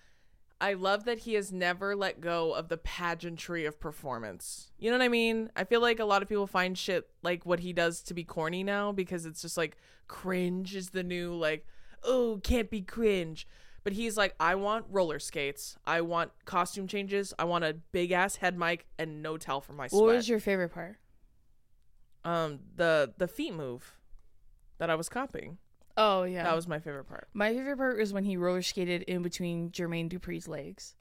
[0.59, 4.71] I love that he has never let go of the pageantry of performance.
[4.79, 5.51] You know what I mean?
[5.55, 8.23] I feel like a lot of people find shit like what he does to be
[8.23, 11.67] corny now because it's just like cringe is the new like,
[12.03, 13.47] oh, can't be cringe.
[13.83, 15.77] But he's like, I want roller skates.
[15.85, 17.33] I want costume changes.
[17.39, 20.01] I want a big ass head mic and no towel for my sweat.
[20.01, 20.97] What was your favorite part?
[22.25, 23.95] um the the feet move
[24.79, 25.57] that I was copying.
[25.97, 26.43] Oh yeah.
[26.43, 27.27] That was my favorite part.
[27.33, 30.93] My favorite part was when he roller skated in between Jermaine Dupri's legs.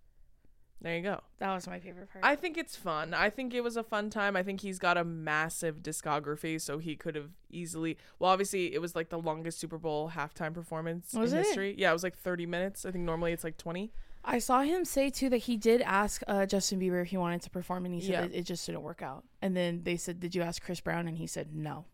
[0.80, 1.20] There you go.
[1.38, 2.24] That was my favorite part.
[2.24, 3.14] I think it's fun.
[3.14, 4.36] I think it was a fun time.
[4.36, 7.96] I think he's got a massive discography, so he could have easily.
[8.18, 11.46] Well, obviously, it was like the longest Super Bowl halftime performance Was in it?
[11.46, 11.74] history.
[11.78, 12.84] Yeah, it was like 30 minutes.
[12.84, 13.90] I think normally it's like 20.
[14.22, 17.42] I saw him say too that he did ask uh, Justin Bieber if he wanted
[17.42, 18.24] to perform, and he said Yeah.
[18.24, 19.24] it, it just didn't work out.
[19.40, 21.84] And then they said, "Did you ask Chris Brown?" And he said, "No."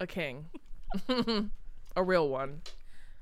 [0.00, 0.46] A king.
[1.96, 2.62] a real one.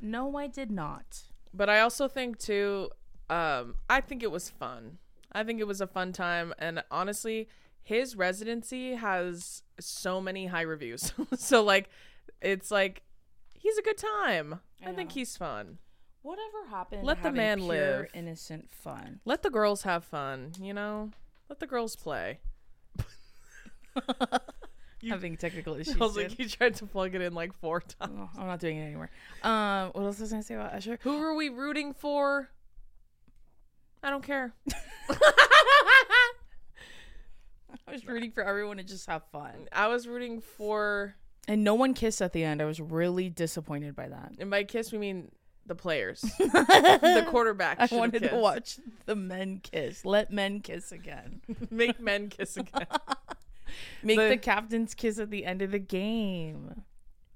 [0.00, 1.22] No, I did not.
[1.52, 2.90] But I also think too,
[3.30, 4.98] um, I think it was fun.
[5.32, 7.48] I think it was a fun time and honestly,
[7.82, 11.12] his residency has so many high reviews.
[11.37, 11.90] so like
[12.40, 13.02] it's like
[13.54, 14.60] he's a good time.
[14.84, 15.78] I I, think he's fun.
[16.22, 18.06] Whatever happened, Let the man pure, live.
[18.14, 19.20] innocent fun.
[19.24, 21.10] Let the girls have fun, you know?
[21.50, 22.40] Let the girls play.
[25.05, 25.95] You- having technical issues.
[26.01, 26.31] I was dude.
[26.31, 28.12] like, you tried to plug it in like four times.
[28.19, 29.11] Oh, I'm not doing it anymore.
[29.43, 30.99] Um, what else was I gonna say about Usher?
[31.03, 32.49] Who are we rooting for?
[34.03, 34.53] I don't care.
[37.87, 41.14] I was rooting for everyone to just have fun, I was rooting for,
[41.47, 42.62] and no one kissed at the end.
[42.62, 44.33] I was really disappointed by that.
[44.38, 45.31] and by kiss we mean
[45.67, 47.79] the players, the quarterback.
[47.81, 50.05] I wanted to watch the men kiss.
[50.05, 51.40] Let men kiss again.
[51.71, 52.87] Make men kiss again.
[54.02, 56.82] Make The- the captains kiss at the end of the game.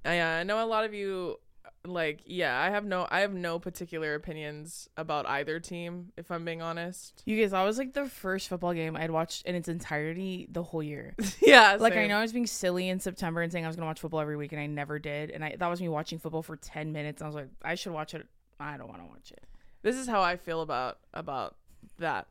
[0.05, 1.39] I, uh, I know a lot of you
[1.87, 6.45] like yeah i have no i have no particular opinions about either team if i'm
[6.45, 9.69] being honest You guys, that was like the first football game I'd watched in its
[9.69, 11.15] entirety the whole year.
[11.41, 13.87] yeah Like I know I was being silly in September and saying I was gonna
[13.87, 15.31] watch football every week, and I never did.
[15.31, 17.21] And I that was me watching football for ten minutes.
[17.23, 18.27] And I was like, I should watch it.
[18.59, 19.45] I don't want to watch it.
[19.83, 21.55] this is how i feel about about
[21.99, 22.27] that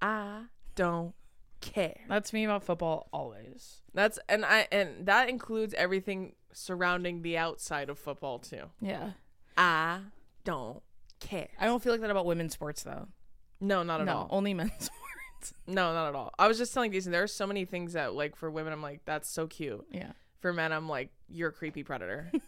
[0.00, 0.42] i
[0.74, 1.14] don't
[1.62, 1.96] care.
[2.08, 3.80] That's me about football always.
[3.94, 8.64] that's and i and that includes everything surrounding the outside of football too.
[8.80, 9.12] Yeah,
[9.56, 10.00] i
[10.44, 10.82] don't
[11.20, 11.48] care.
[11.58, 13.08] I don't feel like that about women's sports though.
[13.60, 14.28] no not at no, all.
[14.30, 15.54] only men's sports.
[15.66, 16.32] no not at all.
[16.38, 18.82] I was just telling Jason there are so many things that like for women i'm
[18.82, 19.86] like that's so cute.
[19.90, 22.30] Yeah, for men i'm like you're a creepy predator.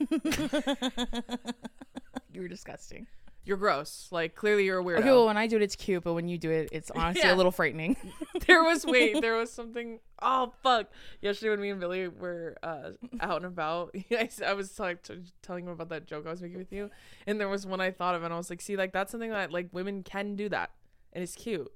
[2.32, 3.06] You're disgusting.
[3.46, 4.08] You're gross.
[4.10, 4.98] Like clearly you're a weirdo.
[5.00, 7.22] Okay, well when I do it, it's cute, but when you do it, it's honestly
[7.24, 7.34] Yeah.
[7.34, 7.96] a little frightening.
[8.46, 10.00] there was wait, there was something.
[10.22, 10.86] Oh fuck!
[11.20, 13.94] Yesterday when me and Billy were uh, out and about,
[14.46, 16.90] I was like t- telling him about that joke I was making with you,
[17.26, 19.30] and there was one I thought of, and I was like, see, like that's something
[19.30, 20.70] that like women can do that,
[21.12, 21.70] and it's cute.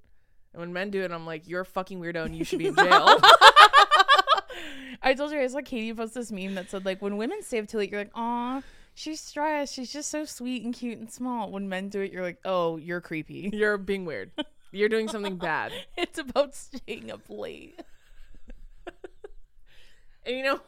[0.54, 2.68] And when men do it, I'm like, you're a fucking weirdo, and you should be
[2.68, 3.20] in jail.
[5.02, 7.66] I told you guys like Katie posted this meme that said like when women save
[7.68, 8.62] Tilly, you're like, aw,
[8.98, 9.74] she's stressed.
[9.74, 11.50] She's just so sweet and cute and small.
[11.50, 13.50] When men do it, you're like, oh, you're creepy.
[13.54, 14.32] you're being weird.
[14.72, 15.72] You're doing something bad.
[15.96, 17.80] it's about staying up late.
[20.26, 20.60] And you know,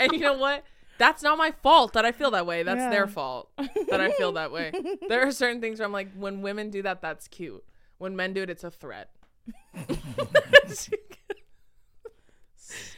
[0.00, 0.64] and you know what?
[0.96, 2.62] That's not my fault that I feel that way.
[2.62, 2.88] That's Yeah.
[2.88, 3.50] their fault
[3.90, 4.72] that I feel that way.
[5.06, 7.62] There are certain things where I'm like, when women do that, that's cute.
[7.98, 9.10] When men do it, it's a threat.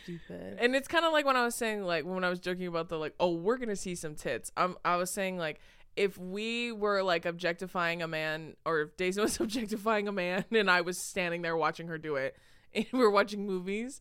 [0.09, 0.59] Stupid.
[0.61, 2.89] and it's kind of like when I was saying, like when I was joking about
[2.89, 4.51] the like, oh, we're gonna see some tits.
[4.57, 5.61] I'm, I was saying like,
[5.97, 10.71] if we were like objectifying a man, or if Daisy was objectifying a man, and
[10.71, 12.37] I was standing there watching her do it,
[12.75, 14.01] and we are watching movies.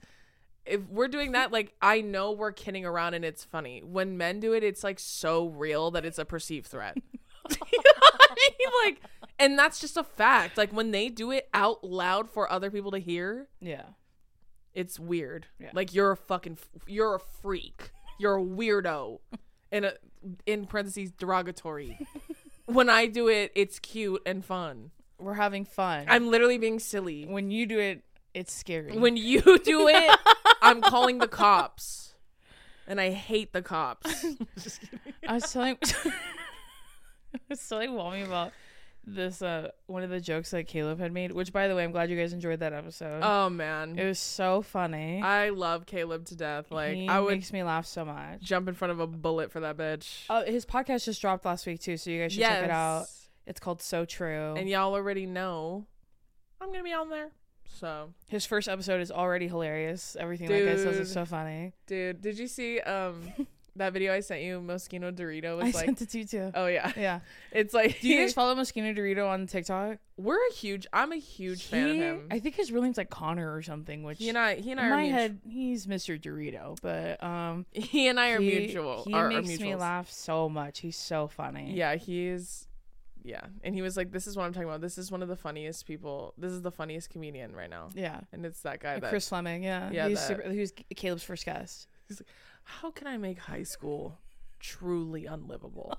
[0.66, 3.82] If we're doing that, like I know we're kidding around and it's funny.
[3.84, 6.98] When men do it, it's like so real that it's a perceived threat.
[7.50, 8.70] you know I mean?
[8.86, 9.02] Like,
[9.40, 10.58] and that's just a fact.
[10.58, 13.84] Like when they do it out loud for other people to hear, Yeah.
[14.78, 15.48] It's weird.
[15.60, 15.72] Yeah.
[15.74, 17.90] Like you're a fucking you're a freak.
[18.20, 19.20] You're a weirdo.
[19.72, 19.94] In a
[20.46, 22.00] in parentheses derogatory.
[22.68, 24.92] when I do it, it's cute and fun.
[25.20, 26.06] We're having fun.
[26.08, 27.26] I'm literally being silly.
[27.26, 28.98] when you do it, it's scary.
[28.98, 30.20] When you do it,
[30.62, 32.14] I'm calling the cops.
[32.88, 34.26] And I hate the cops.
[35.28, 38.54] I was telling I was telling Wami about
[39.10, 41.92] this uh one of the jokes that Caleb had made, which by the way, I'm
[41.94, 43.22] glad you guys enjoyed that episode.
[43.24, 43.98] Oh man.
[43.98, 45.22] it was so funny.
[45.22, 46.70] I love Caleb to death.
[46.72, 48.42] Like he I would makes me laugh so much.
[48.42, 50.24] jump in front of a bullet for that bitch.
[50.30, 53.06] Uh, his podcast just dropped last week too, so you guys should check it out.
[53.46, 54.56] It's called So True.
[54.58, 55.86] And y'all already know
[56.60, 57.30] I'm gonna be on there.
[57.80, 60.18] So His first episode is already hilarious.
[60.20, 61.74] Everything that guy says is so funny.
[61.86, 63.22] Dude, did you see um
[63.78, 64.60] that video I sent you?
[64.60, 66.52] Moschino Dorito I was like, sent it to you too.
[66.56, 67.20] oh yeah, Yeah.
[67.52, 69.98] it's like Do you guys follow Moschino Dorito on TikTok?
[70.18, 70.88] we're a huge.
[70.92, 72.28] I'm a huge fan of him.
[72.32, 74.02] I think his real name's like Connor or something.
[74.04, 75.20] Which he and I, he and I in are my mutual.
[75.20, 76.20] head, he's Mr.
[76.20, 79.04] Dorito, but um, He and I are he, mutual.
[79.04, 80.80] He are, are makes me laugh so much.
[80.80, 81.74] He's so funny.
[81.76, 82.68] Yeah, he's.
[83.24, 84.80] Yeah, and he was like, "This is what I'm talking about.
[84.80, 86.34] This is one of the funniest people.
[86.38, 88.22] This is the funniest comedian right now." Yeah.
[88.32, 89.10] And it's that guy Like that.
[89.10, 89.64] Chris Fleming.
[89.64, 89.92] Yeah.
[89.92, 91.88] Yeah, He's that- super, he was Caleb's first guest.
[92.68, 94.20] How can I make high school
[94.60, 95.98] truly unlivable?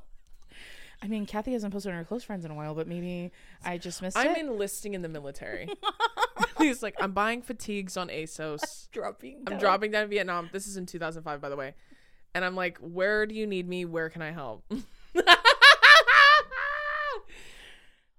[1.02, 3.33] I mean, Kathy hasn't posted on her close friends in a while, but maybe
[3.64, 4.20] I just missed it.
[4.20, 4.40] I'm it.
[4.40, 5.68] enlisting in the military.
[6.59, 8.90] he's like, I'm buying fatigues on ASOS.
[8.90, 9.44] dropping.
[9.46, 10.50] I'm dropping down Vietnam.
[10.52, 11.74] This is in 2005, by the way.
[12.35, 13.85] And I'm like, where do you need me?
[13.87, 14.64] Where can I help?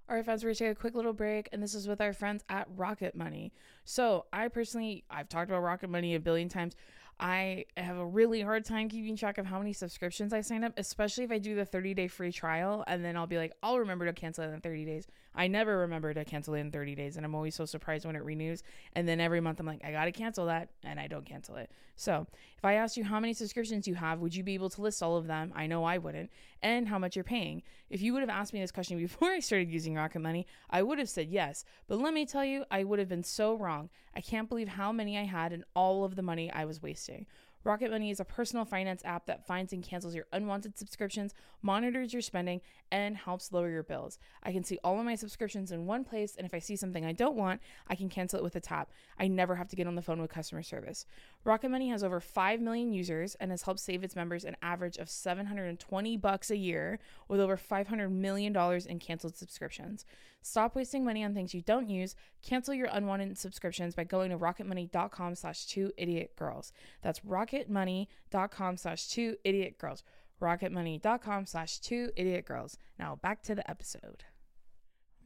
[0.10, 2.14] All right, friends, we're gonna take a quick little break, and this is with our
[2.14, 3.54] friends at Rocket Money.
[3.84, 6.76] So, I personally, I've talked about Rocket Money a billion times.
[7.20, 10.74] I have a really hard time keeping track of how many subscriptions I sign up,
[10.78, 13.80] especially if I do the 30 day free trial and then I'll be like, I'll
[13.80, 15.08] remember to cancel it in 30 days.
[15.39, 18.17] I never remember to cancel it in 30 days, and I'm always so surprised when
[18.17, 18.62] it renews.
[18.91, 21.71] And then every month I'm like, I gotta cancel that, and I don't cancel it.
[21.95, 24.82] So, if I asked you how many subscriptions you have, would you be able to
[24.82, 25.54] list all of them?
[25.56, 26.30] I know I wouldn't,
[26.62, 27.63] and how much you're paying.
[27.89, 30.84] If you would have asked me this question before I started using Rocket Money, I
[30.84, 31.63] would have said yes.
[31.88, 33.89] But let me tell you, I would have been so wrong.
[34.13, 37.25] I can't believe how many I had and all of the money I was wasting.
[37.65, 42.13] Rocket Money is a personal finance app that finds and cancels your unwanted subscriptions, monitors
[42.13, 44.17] your spending, and helps lower your bills.
[44.41, 47.06] I can see all of my subscriptions in one place, and if I see something
[47.06, 48.91] I don't want, I can cancel it with a tap.
[49.19, 51.06] I never have to get on the phone with customer service.
[51.43, 54.95] Rocket Money has over 5 million users and has helped save its members an average
[54.98, 60.06] of 720 bucks a year with over 500 million dollars in canceled subscriptions.
[60.41, 62.15] Stop wasting money on things you don't use.
[62.41, 66.71] Cancel your unwanted subscriptions by going to rocketmoney.com slash two idiot girls.
[67.02, 70.04] That's rocketmoney.com slash two idiot girls.
[70.41, 72.78] Rocketmoney.com slash two idiot girls.
[72.97, 74.23] Now back to the episode.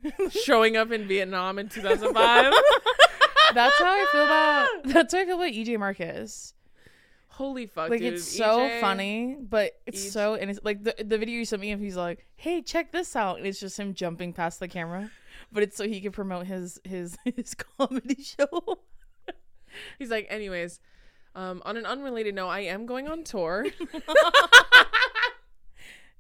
[0.32, 2.54] Showing up in Vietnam in 2005.
[3.54, 6.56] That's how I feel about that's how I feel about EJ Marcus.
[7.34, 8.14] Holy fuck, Like dude.
[8.14, 11.46] it's so EJ funny, but it's EJ so and it's like the the video you
[11.46, 14.60] sent me of he's like, "Hey, check this out," and it's just him jumping past
[14.60, 15.10] the camera,
[15.52, 18.78] but it's so he can promote his his his comedy show.
[19.98, 20.80] He's like, anyways,
[21.34, 23.66] um, on an unrelated note, I am going on tour.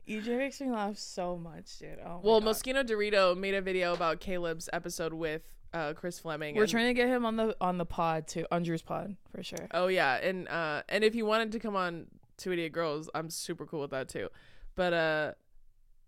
[0.09, 1.99] EJ makes me laugh so much, dude.
[2.05, 2.49] Oh, well, God.
[2.49, 5.43] Moschino Dorito made a video about Caleb's episode with
[5.73, 6.55] uh, Chris Fleming.
[6.55, 9.15] we're and- trying to get him on the on the pod too, on Drew's pod
[9.35, 9.67] for sure.
[9.71, 12.07] Oh yeah, and uh, and if he wanted to come on
[12.37, 14.29] Two Idiot Girls, I'm super cool with that too.
[14.75, 15.31] But uh,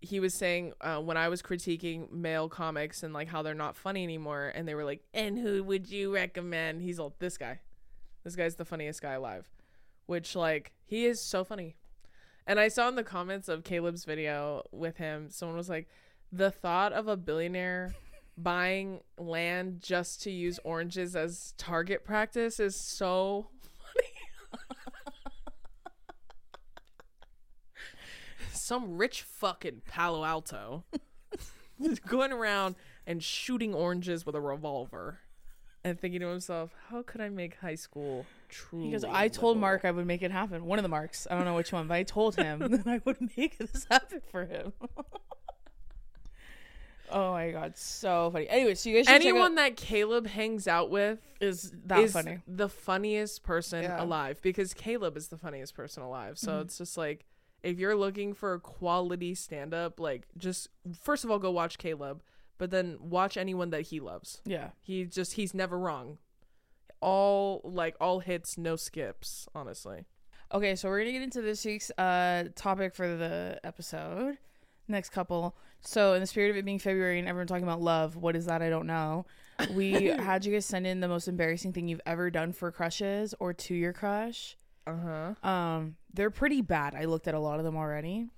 [0.00, 3.76] he was saying uh, when I was critiquing male comics and like how they're not
[3.76, 7.60] funny anymore, and they were like, "And who would you recommend?" He's all, "This guy,
[8.24, 9.48] this guy's the funniest guy alive,"
[10.06, 11.76] which like he is so funny.
[12.46, 15.88] And I saw in the comments of Caleb's video with him, someone was like,
[16.30, 17.94] "The thought of a billionaire."
[18.36, 24.08] Buying land just to use oranges as target practice is so funny.
[28.52, 30.84] some rich fucking Palo Alto
[31.80, 32.74] is going around
[33.06, 35.20] and shooting oranges with a revolver
[35.84, 38.86] and thinking to himself, how could I make high school true?
[38.86, 40.64] Because I told Mark I would make it happen.
[40.64, 43.00] One of the Marks, I don't know which one, but I told him that I
[43.04, 44.72] would make this happen for him.
[47.10, 48.48] oh my god, so funny.
[48.48, 52.00] Anyway, so you guys should check anyone out, that Caleb hangs out with is that
[52.00, 52.38] is funny.
[52.46, 54.02] the funniest person Yeah.
[54.02, 56.38] alive because Caleb is the funniest person alive.
[56.38, 56.60] So Mhm.
[56.62, 57.26] it's just like
[57.62, 60.68] if you're looking for quality stand up, like just
[61.00, 62.22] first of all go watch Caleb,
[62.58, 64.40] but then watch anyone that he loves.
[64.44, 64.70] Yeah.
[64.80, 66.18] He just he's never wrong.
[67.00, 70.06] All like all hits, no skips, honestly.
[70.52, 74.38] Okay, so we're gonna get into this week's uh topic for the episode.
[74.88, 75.56] Next couple.
[75.80, 78.46] So in the spirit of it being February and everyone talking about love, what is
[78.46, 78.62] that?
[78.62, 79.26] I don't know.
[79.72, 83.34] We had you guys send in the most embarrassing thing you've ever done for crushes
[83.40, 84.56] or to your crush.
[84.86, 85.48] Uh-huh.
[85.48, 86.94] Um, they're pretty bad.
[86.94, 88.28] I looked at a lot of them already.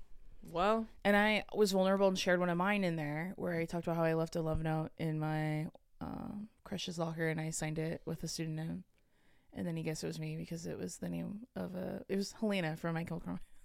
[0.50, 3.86] Well, And I was vulnerable and shared one of mine in there where I talked
[3.86, 5.66] about how I left a love note in my
[6.00, 8.84] um, crush's locker and I signed it with a pseudonym.
[9.52, 12.02] And then he guessed it was me because it was the name of a.
[12.08, 13.42] It was Helena from My Chemical Romance.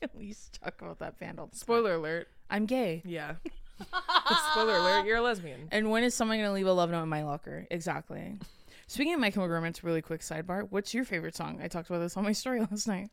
[0.18, 1.38] used to talk about that time.
[1.52, 2.28] spoiler alert.
[2.50, 3.02] I'm gay.
[3.04, 3.34] Yeah.
[4.52, 5.68] spoiler alert, you're a lesbian.
[5.70, 7.66] And when is someone going to leave a love note in my locker?
[7.70, 8.38] Exactly.
[8.86, 10.66] Speaking of My Chemical Romance, really quick sidebar.
[10.70, 11.60] What's your favorite song?
[11.62, 13.10] I talked about this on my story last night.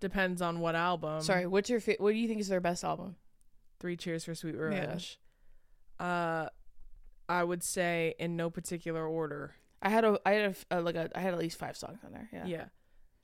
[0.00, 1.20] Depends on what album.
[1.20, 3.16] Sorry, what's your fa- what do you think is their best album?
[3.80, 5.20] Three Cheers for Sweet Revenge.
[5.98, 6.46] Uh,
[7.28, 9.54] I would say in no particular order.
[9.82, 11.98] I had a I had a, uh, like a I had at least five songs
[12.04, 12.28] on there.
[12.32, 12.46] Yeah.
[12.46, 12.64] Yeah.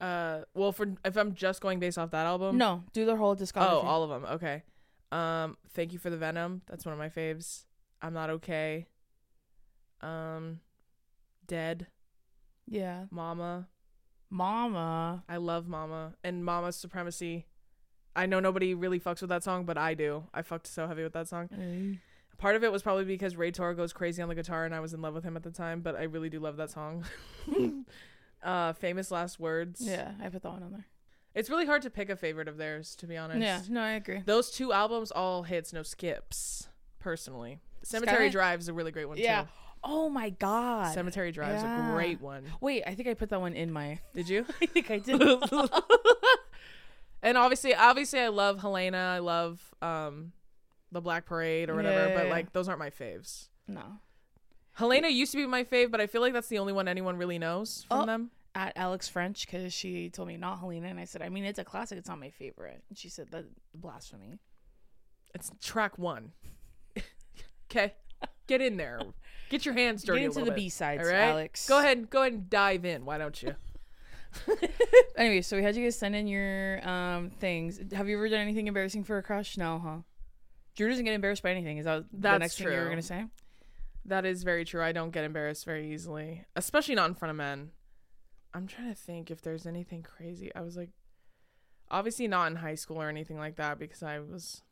[0.01, 2.59] Uh, well, for if I'm just going based off that album.
[2.59, 3.71] No, do their whole discography.
[3.71, 4.31] Oh, all of them.
[4.35, 4.63] Okay.
[5.13, 6.63] Um, thank you for the Venom.
[6.67, 7.65] That's one of my faves.
[8.03, 8.87] I'm not okay.
[10.01, 10.61] Um,
[11.47, 11.87] Dead.
[12.67, 13.05] yeah.
[13.11, 13.69] Mama.
[14.29, 15.25] Mama.
[15.29, 17.47] I love Mama and Mama's Supremacy.
[18.15, 20.25] I know nobody really fucks with that song, but I do.
[20.33, 21.49] I fucked so heavy with that song.
[22.39, 24.81] Part of it was probably because Ray Toro goes crazy on the guitar and I
[24.81, 27.05] was in love with him at the time, but I really do love that song.
[28.47, 29.81] uh famous last words.
[29.83, 30.87] Yeah, I put that one on there.
[31.35, 33.41] It's really hard to pick a favorite of theirs, to be honest.
[33.43, 34.23] Yeah, no, I agree.
[34.25, 36.69] Those two albums all hits, no skips,
[36.99, 37.61] personally.
[37.83, 39.43] Cemetery Drive is a really great one Yeah.
[39.43, 39.49] too.
[39.85, 40.95] Oh my god.
[40.95, 42.45] Cemetery Drive is a great one.
[42.61, 44.01] Wait, I think I put that one in my.
[44.15, 44.47] Did you?
[44.63, 45.21] I think I did.
[47.23, 49.15] and obviously obviously I love Helena.
[49.17, 50.33] I love um
[50.93, 53.49] the Black Parade or whatever, Yeah, but yeah, like those aren't my faves.
[53.69, 53.83] No.
[54.73, 57.17] Helena used to be my fave, but I feel like that's the only one anyone
[57.17, 58.07] really knows from Oh.
[58.07, 58.31] them.
[58.57, 61.59] At Alex French, because she told me not Helena, and I said, I mean, it's
[61.59, 61.99] a classic.
[61.99, 62.83] It's not my favorite.
[62.89, 63.45] And she said that
[63.75, 64.39] blasphemy.
[65.35, 66.33] It's track one.
[67.71, 67.95] Okay,
[68.47, 69.01] get in there.
[69.51, 70.21] Get your hands dirty.
[70.21, 70.53] Get into the.
[70.53, 71.69] B sides, right, Alex.
[71.69, 72.09] Go ahead.
[72.09, 73.05] Go ahead and dive in.
[73.05, 73.55] Why don't you?
[75.17, 77.81] Anyway, so we had you guys send in your um things.
[77.93, 79.57] Have you ever done anything embarrassing for a crush?
[79.57, 79.97] No, huh?
[80.77, 81.79] Drew doesn't get embarrassed by anything.
[81.79, 82.91] Is that the That's next thing you were true.
[82.91, 83.25] gonna say?
[84.05, 84.83] That is very true.
[84.83, 87.71] I don't get embarrassed very easily, especially not in front of men.
[88.57, 90.51] I'm trying to think if there's anything crazy.
[90.55, 90.89] I was like,
[91.91, 94.63] obviously not in high school or anything like that because I was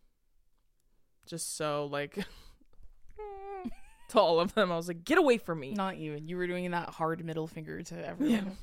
[1.26, 2.14] just so like
[4.08, 4.72] to all of them.
[4.72, 5.74] I was like, get away from me.
[5.74, 6.26] Not even.
[6.26, 8.56] You were doing that hard middle finger to everyone.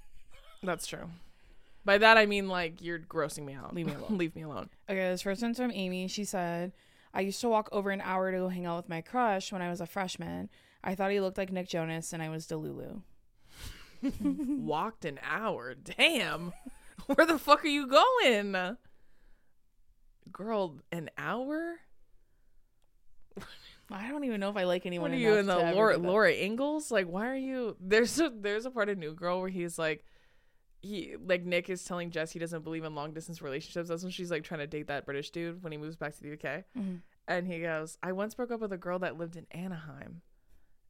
[0.62, 1.10] That's true.
[1.84, 3.74] By that I mean like you're grossing me out.
[3.74, 4.06] Leave me alone.
[4.18, 4.70] Leave me alone.
[4.88, 6.08] Okay, this first one's from Amy.
[6.08, 6.72] She said,
[7.12, 9.60] I used to walk over an hour to go hang out with my crush when
[9.60, 10.48] I was a freshman.
[10.82, 13.02] I thought he looked like Nick Jonas and I was Delulu.
[14.64, 15.74] Walked an hour.
[15.74, 16.52] Damn.
[17.06, 18.76] Where the fuck are you going?
[20.32, 21.76] Girl, an hour?
[23.90, 25.10] I don't even know if I like anyone.
[25.10, 25.98] What are you in the Laura.
[25.98, 26.90] Laura Ingalls?
[26.90, 27.76] Like, why are you?
[27.80, 30.04] There's a there's a part of New Girl where he's like,
[30.80, 33.88] he like Nick is telling Jess he doesn't believe in long distance relationships.
[33.90, 36.22] That's when she's like trying to date that British dude when he moves back to
[36.22, 37.00] the UK, Mhm.
[37.28, 40.22] and he goes, "I once broke up with a girl that lived in Anaheim,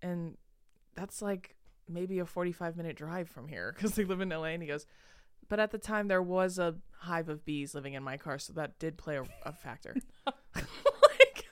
[0.01, 0.37] and
[0.95, 1.57] that's like
[1.89, 4.87] maybe a 45 minute drive from here because they live in LA." And he goes,
[5.49, 8.53] "But at the time there was a hive of bees living in my car, so
[8.55, 10.33] that did play a, a factor." Oh
[11.21, 11.45] like,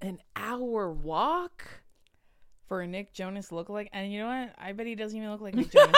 [0.00, 1.64] an hour walk.
[2.66, 3.88] For a Nick Jonas lookalike.
[3.92, 4.54] And you know what?
[4.56, 5.94] I bet he doesn't even look like Nick Jonas.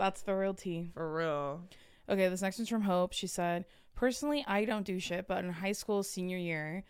[0.00, 0.90] That's the real tea.
[0.94, 1.60] For real.
[2.08, 3.12] Okay, this next one's from Hope.
[3.12, 6.82] She said, Personally, I don't do shit, but in high school senior year,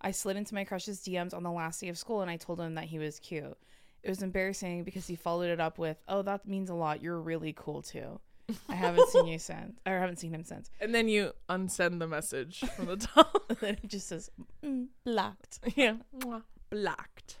[0.00, 2.60] I slid into my crush's DMs on the last day of school and I told
[2.60, 3.56] him that he was cute.
[4.02, 7.02] It was embarrassing because he followed it up with, Oh, that means a lot.
[7.02, 8.20] You're really cool too.
[8.68, 10.70] I haven't seen you since, or I haven't seen him since.
[10.80, 13.34] And then you unsend the message from the top.
[13.50, 14.30] And then it just says,
[14.64, 15.58] mm, blocked.
[15.76, 15.94] yeah.
[16.18, 16.42] Mwah.
[16.70, 17.38] Blocked.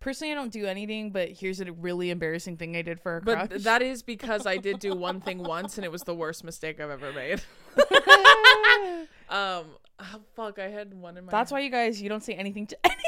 [0.00, 3.20] Personally, I don't do anything, but here's a really embarrassing thing I did for a
[3.20, 3.48] But crush.
[3.50, 6.42] th- that is because I did do one thing once and it was the worst
[6.44, 7.42] mistake I've ever made.
[9.28, 9.64] um
[9.98, 12.66] oh, fuck, I had one in my That's why you guys, you don't say anything
[12.68, 13.00] to anyone.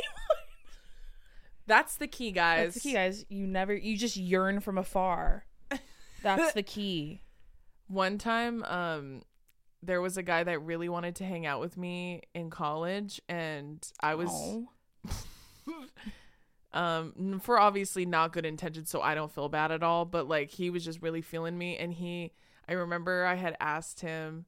[1.67, 2.75] That's the key, guys.
[2.75, 3.25] That's the key, guys.
[3.29, 5.47] You never, you just yearn from afar.
[6.23, 7.23] That's the key.
[7.89, 9.23] One time, um,
[9.83, 13.87] there was a guy that really wanted to hang out with me in college, and
[14.01, 14.31] I was
[16.75, 20.51] um for obviously not good intentions so i don't feel bad at all but like
[20.51, 22.33] he was just really feeling me and he
[22.69, 24.47] i remember i had asked him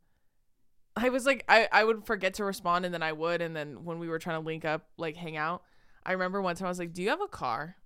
[0.96, 3.84] i was like i i would forget to respond and then i would and then
[3.84, 5.62] when we were trying to link up like hang out
[6.04, 7.76] i remember one time i was like do you have a car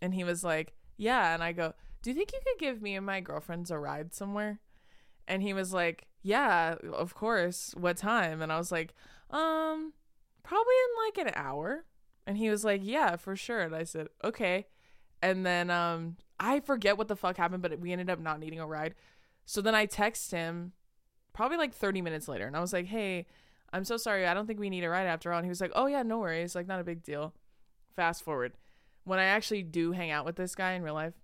[0.00, 2.94] and he was like yeah and i go do you think you could give me
[2.94, 4.60] and my girlfriends a ride somewhere
[5.26, 8.94] and he was like yeah of course what time and i was like
[9.30, 9.92] um
[10.42, 11.84] probably in like an hour
[12.26, 14.66] and he was like, "Yeah, for sure." And I said, "Okay."
[15.22, 18.60] And then um I forget what the fuck happened, but we ended up not needing
[18.60, 18.94] a ride.
[19.46, 20.72] So then I text him
[21.32, 23.26] probably like 30 minutes later and I was like, "Hey,
[23.72, 24.26] I'm so sorry.
[24.26, 26.02] I don't think we need a ride after all." And he was like, "Oh yeah,
[26.02, 26.54] no worries.
[26.54, 27.34] Like not a big deal."
[27.96, 28.52] Fast forward.
[29.04, 31.14] When I actually do hang out with this guy in real life,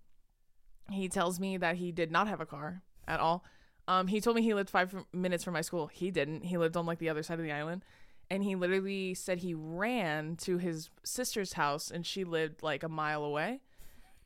[0.90, 3.44] he tells me that he did not have a car at all.
[3.86, 5.88] Um, he told me he lived five minutes from my school.
[5.88, 6.44] He didn't.
[6.44, 7.84] He lived on like the other side of the island
[8.32, 12.88] and he literally said he ran to his sister's house and she lived like a
[12.88, 13.60] mile away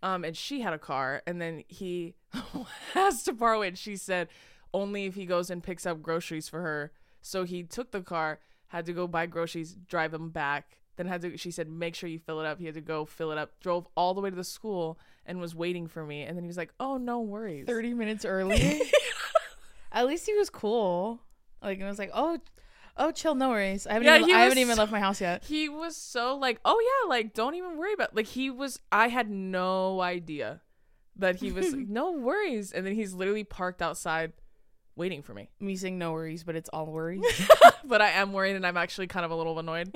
[0.01, 2.15] um and she had a car and then he
[2.95, 4.29] has to borrow it she said
[4.73, 8.39] only if he goes and picks up groceries for her so he took the car
[8.69, 12.09] had to go buy groceries drive them back then had to she said make sure
[12.09, 14.31] you fill it up he had to go fill it up drove all the way
[14.31, 17.21] to the school and was waiting for me and then he was like oh no
[17.21, 18.81] worries 30 minutes early.
[19.93, 21.21] At least he was cool.
[21.63, 22.39] Like, it was like, oh,
[22.99, 23.87] oh, chill, no worries.
[23.87, 25.45] I haven't, Yeah, even, I haven't even so- left my house yet.
[25.45, 29.09] he was so like oh yeah like don't even worry about like he was i
[29.09, 30.61] had no idea
[31.17, 34.33] that he was like, no worries and then he's literally parked outside
[34.97, 37.23] waiting for me Me saying no worries, but it's all worries.
[37.85, 39.95] but i am worried and i'm actually kind of a little annoyed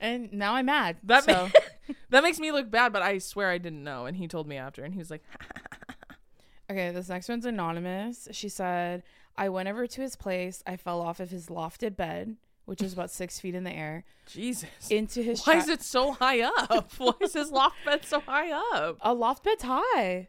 [0.00, 0.96] and now I'm mad.
[1.04, 4.16] that so, ma- that makes me look bad but i swear i didn't know and
[4.16, 5.22] he told me after and he was like
[6.70, 8.28] okay, this next one's anonymous.
[8.30, 9.02] She said,
[9.36, 10.62] I went over to his place.
[10.66, 14.04] I fell off of his lofted bed, which was about six feet in the air,
[14.26, 18.04] jesus into his why tra- is it so high up why is his loft bed
[18.04, 20.28] so high up a loft bed's high.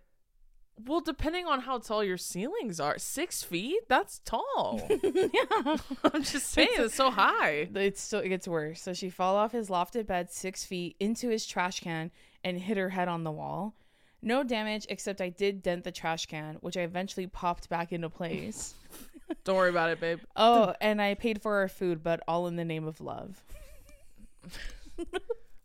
[0.85, 3.81] Well, depending on how tall your ceilings are, six feet?
[3.87, 4.81] That's tall.
[5.03, 5.77] yeah.
[6.03, 7.67] I'm just saying, it's so high.
[7.75, 8.81] It's so it gets worse.
[8.81, 12.11] So she fell off his lofted bed six feet into his trash can
[12.43, 13.75] and hit her head on the wall.
[14.21, 18.09] No damage except I did dent the trash can, which I eventually popped back into
[18.09, 18.75] place.
[19.43, 20.19] Don't worry about it, babe.
[20.35, 23.43] oh, and I paid for our food, but all in the name of love.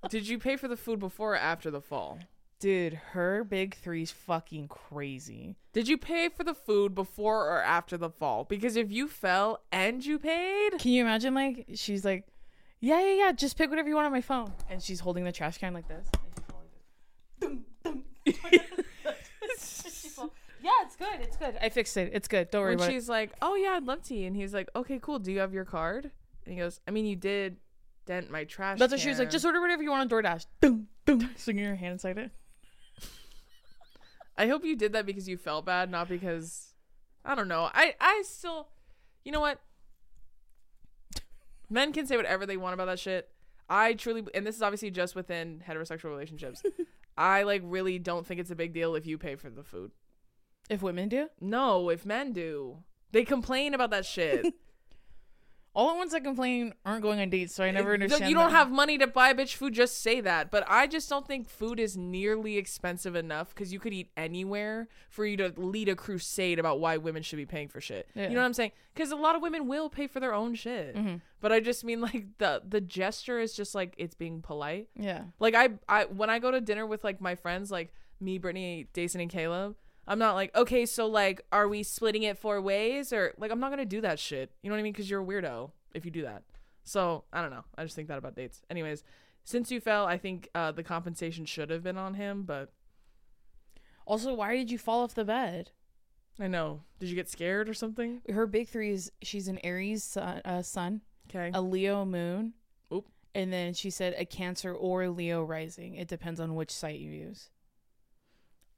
[0.08, 2.18] Did you pay for the food before or after the fall?
[2.59, 5.57] Dude, her big three's fucking crazy.
[5.74, 8.44] Did you pay for the food before or after the fall?
[8.44, 12.26] Because if you fell and you paid, Can you imagine like she's like,
[12.80, 14.52] Yeah, yeah, yeah, just pick whatever you want on my phone.
[14.70, 16.09] And she's holding the trash can like this.
[17.42, 17.62] And
[18.24, 18.66] she's going like this.
[20.62, 21.20] Yeah, it's good.
[21.20, 21.57] It's good.
[21.62, 22.11] I fixed it.
[22.12, 22.50] It's good.
[22.50, 22.94] Don't worry when about it.
[22.94, 25.20] she's like, "Oh yeah, I'd love to," and he's like, "Okay, cool.
[25.20, 26.11] Do you have your card?"
[26.44, 27.59] And he goes, "I mean, you did
[28.04, 29.28] dent my trash." That's what she was like.
[29.28, 30.46] can." Just order whatever you want on DoorDash.
[30.61, 32.32] Dum, dum, swinging your hand inside it.
[34.39, 36.74] I hope you did that because you felt bad, not because
[37.24, 37.70] I don't know.
[37.72, 38.68] I I still,
[39.24, 39.61] you know what?
[41.68, 43.28] Men can say whatever they want about that shit.
[43.68, 46.62] I truly, and this is obviously just within heterosexual relationships.
[47.18, 49.91] I like really don't think it's a big deal if you pay for the food.
[50.68, 52.78] If women do, No, if men do,
[53.12, 54.47] they complain about that shit.
[55.76, 58.30] all the ones that complain aren't going on dates, so I never understand.
[58.30, 58.56] You don't that.
[58.56, 59.74] have money to buy bitch food.
[59.74, 60.50] Just say that.
[60.50, 64.88] But I just don't think food is nearly expensive enough because you could eat anywhere
[65.10, 68.08] for you to lead a crusade about why women should be paying for shit.
[68.14, 68.28] Yeah.
[68.28, 68.72] You know what I'm saying?
[68.94, 70.96] Because a lot of women will pay for their own shit.
[70.96, 71.20] Mhm.
[71.42, 74.88] But I just mean like the the gesture is just like it's being polite.
[74.96, 75.24] Yeah.
[75.38, 78.86] Like I I when I go to dinner with like my friends like me, Brittany,
[78.94, 79.76] Deison, and Caleb.
[80.09, 83.12] I'm not like, okay, so like, are we splitting it four ways?
[83.12, 84.52] Or like, I'm not to do that shit.
[84.62, 84.92] You know what I mean?
[84.92, 86.42] Because you're a weirdo if you do that.
[86.84, 87.64] So I don't know.
[87.76, 88.62] I just think that about dates.
[88.70, 89.02] Anyways,
[89.44, 92.72] since you fell, I think uh, the compensation should have been on him, but
[94.07, 95.70] Also, why did you fall off the bed?
[96.38, 96.82] I know.
[97.00, 98.20] Did you get scared or something?
[98.28, 101.50] Her big three is she's an Aries sun, uh, sun Okay.
[101.54, 102.52] a Leo moon,
[102.92, 103.07] Oop.
[103.34, 105.94] and then she said a Cancer or a Leo rising.
[105.96, 107.50] It depends on which site you use.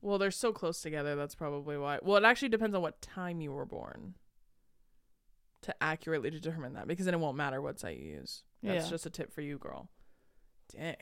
[0.01, 1.17] Well, they're so close together.
[1.17, 1.99] That's probably why.
[2.03, 4.15] Well, it actually depends on what time you were born
[5.63, 8.45] to accurately determine that because then it won't matter what site you use.
[8.63, 8.91] That's Yeah.
[8.91, 9.89] just a tip for you, girl.
[10.73, 10.97] Dang.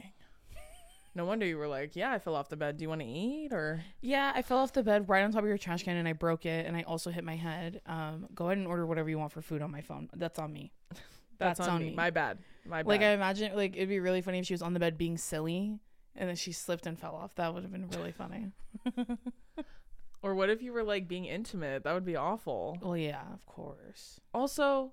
[1.14, 2.76] No wonder you were like, yeah, I fell off the bed.
[2.76, 3.82] Do you want to eat or?
[4.02, 6.12] Yeah, I fell off the bed right on top of your trash can and I
[6.12, 7.80] broke it and I also hit my head.
[7.86, 10.10] Um, go ahead and order whatever you want for food on my phone.
[10.14, 10.72] That's on me.
[11.38, 11.90] That's, That's on, on me.
[11.90, 11.96] me.
[11.96, 12.38] My bad.
[12.66, 12.86] My bad.
[12.86, 15.16] Like I imagine, like it'd be really funny if she was on the bed being
[15.18, 15.78] silly
[16.16, 17.34] and then she slipped and fell off.
[17.36, 18.52] That would have been really funny.
[20.22, 21.84] or what if you were like being intimate?
[21.84, 22.78] That would be awful.
[22.82, 24.20] Well, yeah, of course.
[24.32, 24.92] Also,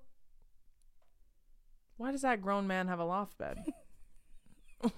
[1.96, 3.58] why does that grown man have a loft bed?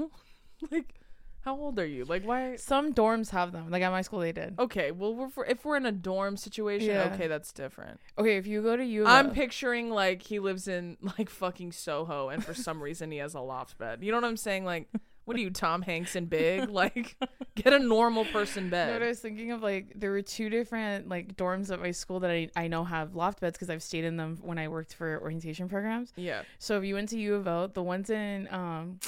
[0.71, 0.95] like,
[1.41, 2.05] how old are you?
[2.05, 2.57] Like, why?
[2.57, 3.71] Some dorms have them.
[3.71, 4.59] Like at my school, they did.
[4.59, 7.13] Okay, well, we're for, if we're in a dorm situation, Yeah.
[7.15, 8.01] okay, that's different.
[8.19, 11.73] Okay, if you go to U, of I'm picturing like he lives in like fucking
[11.73, 14.03] Soho, and for some reason he has a loft bed.
[14.03, 14.65] You know what I'm saying?
[14.65, 14.89] Like,
[15.27, 16.71] what are you, Tom Hanks and Big?
[16.77, 17.17] Like,
[17.55, 20.49] get a normal person You know what I was thinking of like there were two
[20.49, 23.83] different like dorms at my school that I, I know have loft beds because I've
[23.83, 26.13] stayed in them when I worked for orientation programs.
[26.17, 29.01] Yeah, So if you went to U of O, the ones in um,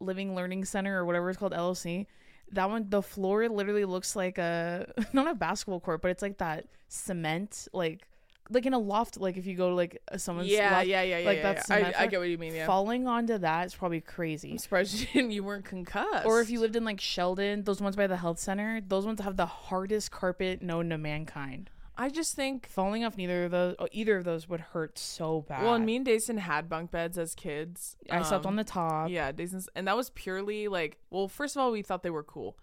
[0.00, 2.06] Living Learning Center or whatever it's called LLC,
[2.52, 6.38] that one the floor literally looks like a not a basketball court, but it's like
[6.38, 8.06] that cement like
[8.50, 9.18] like in a loft.
[9.18, 11.26] Like if you go to like someone's yeah, loft, yeah, yeah, yeah.
[11.26, 11.92] like yeah, that's yeah.
[11.96, 12.54] I, I get what you mean.
[12.54, 14.52] Yeah, falling onto that is probably crazy.
[14.52, 16.26] I'm surprised you, didn't, you weren't concussed.
[16.26, 19.20] Or if you lived in like Sheldon, those ones by the health center, those ones
[19.20, 21.70] have the hardest carpet known to mankind.
[22.00, 25.44] I just think Falling off neither of those, oh, either of those would hurt so
[25.46, 25.62] bad.
[25.62, 27.94] Well, and me and Deison had bunk beds as kids.
[28.08, 29.10] I slept Um, on the top.
[29.10, 32.22] Yeah, Deison's, and that was purely like, well, first of all, we thought they were
[32.22, 32.56] cool,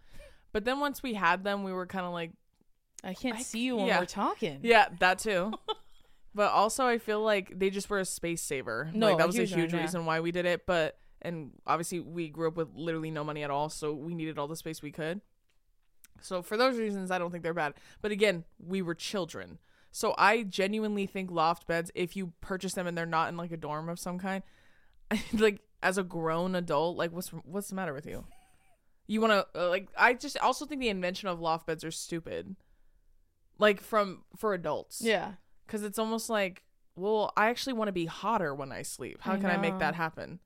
[0.54, 2.32] but then once we had them, we were kind of like,
[3.04, 4.00] I can't I- see you when yeah.
[4.00, 4.60] we're talking.
[4.64, 5.54] yeah, that too.
[6.36, 8.90] but also, I feel like they just were a space saver.
[8.94, 9.82] No, like that was a huge one, huge yeah.
[9.82, 10.66] reason why we did it.
[10.66, 14.38] But and obviously, we grew up with literally no money at all, so we needed
[14.38, 15.22] all the space we could.
[16.22, 17.74] So for those reasons, I don't think they're bad.
[18.02, 19.60] But again, we were children.
[19.92, 23.52] So I genuinely think loft beds, if you purchase them and they're not in like
[23.52, 24.44] a dorm of some kind,
[25.34, 28.26] like as a grown adult, like what's what's the matter with you?
[29.08, 31.92] You want to uh, like I just also think the invention of loft beds are
[31.92, 32.56] stupid.
[33.60, 35.02] Like from for adults.
[35.02, 35.34] Yeah.
[35.68, 36.64] Cuz it's almost like,
[36.96, 39.22] well, I actually want to be hotter when I sleep.
[39.22, 40.40] How I can I make that happen?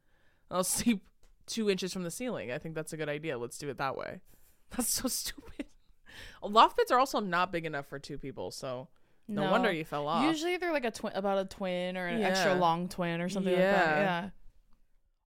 [0.49, 1.03] I'll sleep
[1.47, 2.51] 2 inches from the ceiling.
[2.51, 3.37] I think that's a good idea.
[3.37, 4.21] Let's do it that way.
[4.71, 5.65] That's so stupid.
[6.41, 8.87] Loft beds are also not big enough for two people, so
[9.27, 10.23] no, wonder you fell off.
[10.23, 13.53] Usually they're like a twin, about a twin or an extra long twin or something
[13.53, 13.97] like that.
[13.97, 14.29] Yeah.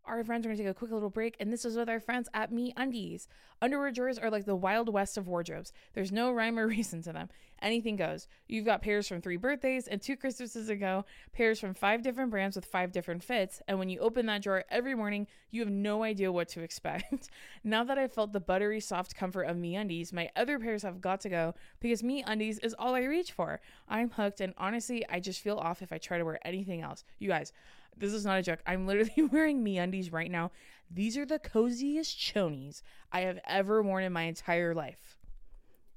[0.07, 1.99] Our friends are going to take a quick little break, and this is with our
[1.99, 3.27] friends at MeUndies.
[3.61, 5.73] Underwear drawers are like the wild west of wardrobes.
[5.93, 7.29] There's no rhyme or reason to them.
[7.61, 8.27] Anything goes.
[8.47, 12.55] You've got pairs from three birthdays and two Christmases ago, pairs from five different brands
[12.55, 16.03] with five different fits, and when you open that drawer every morning, you have no
[16.03, 17.29] idea what to expect.
[17.63, 21.21] now that I've felt the buttery soft comfort of MeUndies, my other pairs have got
[21.21, 23.59] to go because Me Undies is all I reach for.
[23.87, 27.03] I'm hooked, and honestly, I just feel off if I try to wear anything else.
[27.19, 27.53] You guys,
[27.97, 28.59] this is not a joke.
[28.65, 30.51] I'm literally wearing me undies right now.
[30.89, 32.81] These are the coziest chonies
[33.11, 35.17] I have ever worn in my entire life.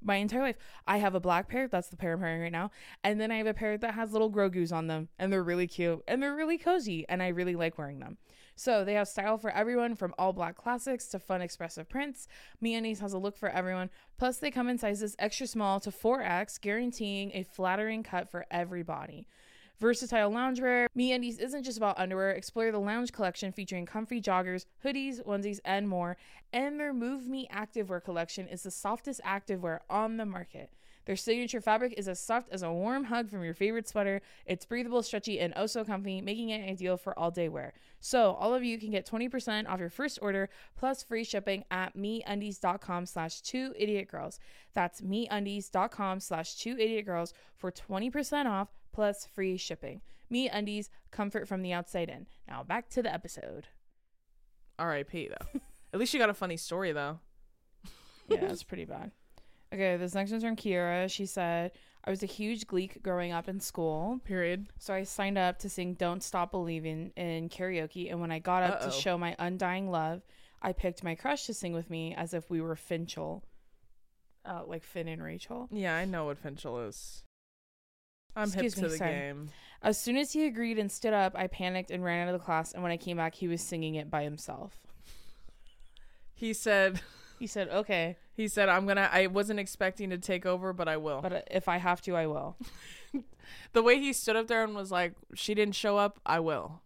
[0.00, 0.56] My entire life.
[0.86, 1.66] I have a black pair.
[1.66, 2.70] That's the pair I'm wearing right now.
[3.02, 5.08] And then I have a pair that has little Grogu's on them.
[5.18, 6.02] And they're really cute.
[6.06, 7.04] And they're really cozy.
[7.08, 8.16] And I really like wearing them.
[8.54, 12.26] So they have style for everyone from all black classics to fun expressive prints.
[12.62, 13.88] MeUndies has a look for everyone.
[14.18, 18.82] Plus, they come in sizes extra small to 4X, guaranteeing a flattering cut for every
[18.82, 19.28] body.
[19.80, 20.88] Versatile loungewear.
[20.96, 22.30] MeUndies isn't just about underwear.
[22.30, 26.16] Explore the lounge collection featuring comfy joggers, hoodies, onesies, and more.
[26.52, 30.72] And their Move Me activewear collection is the softest activewear on the market.
[31.04, 34.20] Their signature fabric is as soft as a warm hug from your favorite sweater.
[34.44, 37.72] It's breathable, stretchy, and oh so comfy, making it ideal for all day wear.
[38.00, 41.96] So all of you can get 20% off your first order plus free shipping at
[41.96, 44.38] meundies.com slash two idiot girls.
[44.74, 48.68] That's meundies.com slash two idiot girls for 20% off
[48.98, 50.00] plus free shipping.
[50.28, 52.26] MeUndies, comfort from the outside in.
[52.48, 53.68] Now back to the episode.
[54.76, 55.28] R.I.P.
[55.28, 55.60] Though.
[55.92, 57.20] At least you got a funny story though.
[58.28, 59.12] Yeah, it's pretty bad.
[59.72, 61.10] Okay, this next one's from Kira.
[61.10, 61.70] She said,
[62.04, 64.20] I was a huge gleek growing up in school.
[64.24, 64.66] Period.
[64.78, 68.10] So I signed up to sing Don't Stop Believing in karaoke.
[68.10, 68.86] And when I got up Uh-oh.
[68.86, 70.26] to show my undying love,
[70.60, 73.44] I picked my crush to sing with me as if we were Finchel.
[74.44, 75.68] Uh, like Finn and Rachel.
[75.72, 77.24] Yeah, I know what Finchel is.
[78.38, 79.10] I'm Excuse hip me, to the sorry.
[79.10, 79.48] game.
[79.82, 82.44] As soon as he agreed and stood up, I panicked and ran out of the
[82.44, 82.72] class.
[82.72, 84.76] And when I came back, he was singing it by himself.
[86.34, 87.00] He said
[87.38, 90.96] He said, okay, he said I'm gonna I wasn't expecting to take over, but I
[90.96, 91.20] will.
[91.20, 92.56] but uh, if I have to, I will.
[93.72, 96.82] the way he stood up there and was like, She didn't show up, I will.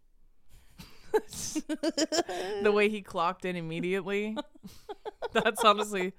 [1.12, 4.36] the way he clocked in immediately.
[5.32, 6.14] That's honestly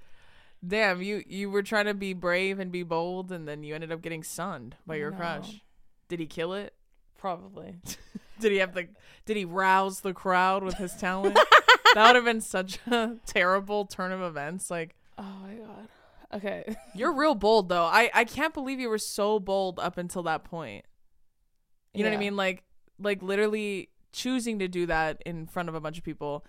[0.66, 3.91] damn, you you were trying to be brave and be bold and then you ended
[3.91, 5.18] up getting sunned by your No.
[5.18, 5.61] crush.
[6.09, 6.74] Did he kill it?
[7.18, 7.76] Probably.
[8.39, 8.88] Did he have the
[9.26, 11.36] did he rouse the crowd with his talent?
[11.93, 14.70] that would have been such a terrible turn of events.
[14.70, 15.88] Like Oh my god.
[16.34, 16.76] Okay.
[16.95, 17.86] you're real bold though.
[17.86, 20.84] I I can't believe you were so bold up until that point.
[21.93, 22.36] You know what I mean?
[22.36, 22.64] Like
[22.99, 26.45] like literally choosing to do that in front of a bunch of people,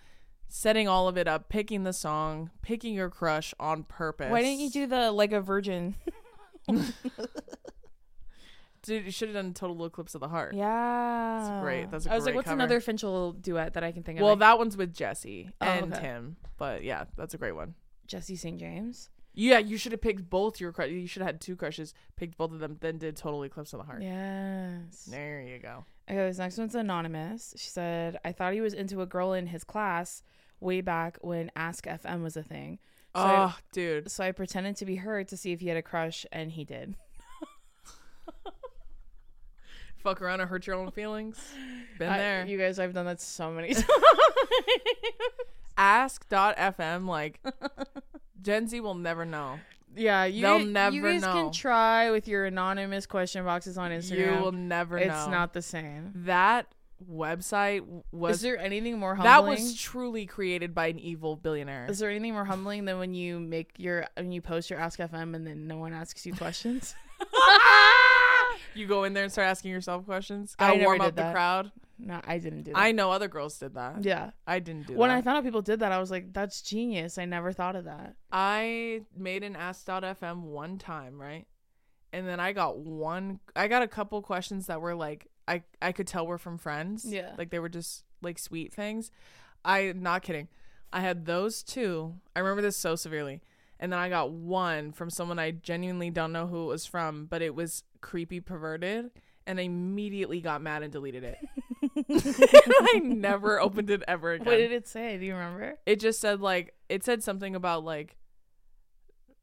[0.49, 4.31] setting all of it up, picking the song, picking your crush on purpose.
[4.31, 5.97] Why didn't you do the like a virgin?
[8.83, 10.55] Dude, you should have done Total Eclipse of the Heart.
[10.55, 11.39] Yeah.
[11.49, 11.91] That's great.
[11.91, 12.55] That's a I was like, what's cover.
[12.55, 14.25] another Finchel duet that I can think of?
[14.25, 16.03] Well, that one's with Jesse Oh, and okay.
[16.03, 16.37] Tim.
[16.59, 17.75] But yeah, that's a great one.
[18.07, 18.59] Jesse St.
[18.61, 19.09] James.
[19.33, 20.91] Yeah, you should have picked both your crush.
[20.91, 23.79] You should have had two crushes, picked both of them, then did Total Eclipse of
[23.81, 24.03] the Heart.
[24.03, 25.09] Yes.
[25.11, 25.87] There you go.
[26.11, 27.55] Okay, this next one's anonymous.
[27.57, 30.23] She said, I thought he was into a girl in his class
[30.61, 32.79] way back when Ask FM was a thing.
[33.17, 34.11] So, I, oh, dude.
[34.11, 36.65] so I pretended to be her to see if he had a crush, and he
[36.65, 36.97] did.
[39.97, 41.39] Fuck around and hurt your own feelings.
[41.99, 42.45] Been I- there.
[42.47, 43.87] you guys, I've done that so many times.
[45.77, 47.41] Ask.fm, like,
[48.43, 49.59] Gen Z will never know.
[49.97, 51.33] Yeah, you, They'll you never guys know.
[51.33, 54.37] can try with your anonymous question boxes on Instagram.
[54.37, 55.05] You will never know.
[55.05, 55.31] it's know.
[55.31, 56.13] not the same.
[56.15, 56.67] That
[57.11, 58.37] website was.
[58.37, 59.33] Is there anything more humbling?
[59.33, 61.87] that was truly created by an evil billionaire.
[61.89, 64.99] Is there anything more humbling than when you make your when you post your Ask
[64.99, 66.95] FM and then no one asks you questions?
[68.75, 70.57] you go in there and start asking yourself questions.
[70.59, 71.73] I Gotta never warm did up the crowd.
[71.99, 72.79] No, I didn't do that.
[72.79, 74.05] I know other girls did that.
[74.05, 74.31] yeah.
[74.47, 74.99] I didn't do that.
[74.99, 77.19] When I found out people did that, I was like, "That's genius!
[77.19, 81.47] I never thought of that." I made an Ask.fm one time, right?
[82.13, 83.41] And then I got one.
[83.57, 87.05] I got a couple questions that were like I I could tell were from friends.
[87.05, 87.33] Yeah.
[87.37, 89.11] like they were just like sweet things.
[89.65, 90.49] I not kidding.
[90.93, 92.15] I had those two.
[92.37, 93.43] I remember this so severely.
[93.81, 97.27] And then I got one from someone I genuinely don't know who it was from,
[97.27, 99.11] but it was creepy perverted.
[99.47, 101.39] And I immediately got mad and deleted it.
[101.97, 104.47] I never opened it ever again.
[104.47, 105.17] What did it say?
[105.19, 105.79] Do you remember?
[105.87, 108.17] it just said like it said something about like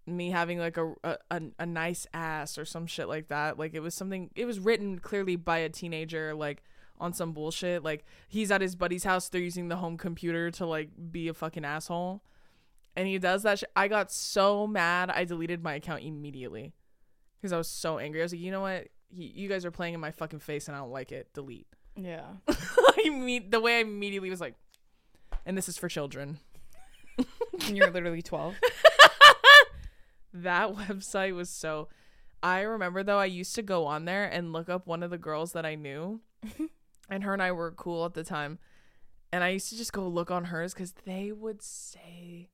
[0.06, 0.94] me having like a,
[1.30, 3.58] a a nice ass or some shit like that.
[3.58, 6.64] Like it was something it was written clearly by a teenager like
[7.00, 7.84] on some bullshit.
[7.84, 11.34] Like he's at his buddy's house they're using the home computer to like be a
[11.34, 12.24] fucking asshole.
[12.96, 16.74] And he does that sh- i got so mad i deleted my account immediately.
[17.38, 18.22] Because i was so angry.
[18.22, 18.88] I was like you know what?
[19.14, 21.30] He, you guys are playing in my fucking face and i don't like it.
[21.34, 21.68] Delete
[22.04, 22.26] Yeah.
[22.48, 24.56] I mean, the way I immediately was like,
[25.46, 26.40] and this is for children.
[27.68, 28.56] And you're literally 12.
[30.34, 31.90] That website was so.
[32.42, 35.18] I remember though, I used to go on there and look up one of the
[35.18, 36.22] girls that I knew,
[37.10, 38.58] and her and I were cool at the time.
[39.32, 42.50] And I used to just go look on hers because they would say,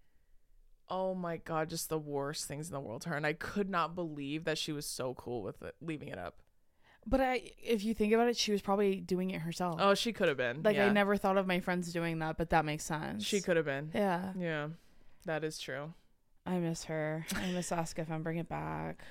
[0.90, 3.70] "Oh my god, just the worst things in the world." to her, and I could
[3.70, 6.42] not believe that she was so cool with it, leaving it up.
[7.10, 9.80] But I, if you think about it, she was probably doing it herself.
[9.82, 10.62] Oh, she could have been.
[10.62, 13.26] like I never thought of my friends doing that, but that makes sense.
[13.26, 13.92] She could have been.
[13.94, 14.68] Yeah, Yeah,
[15.26, 15.94] that is true.
[16.46, 17.26] I miss her.
[17.36, 19.02] I miss Asuka if I'm bring it back.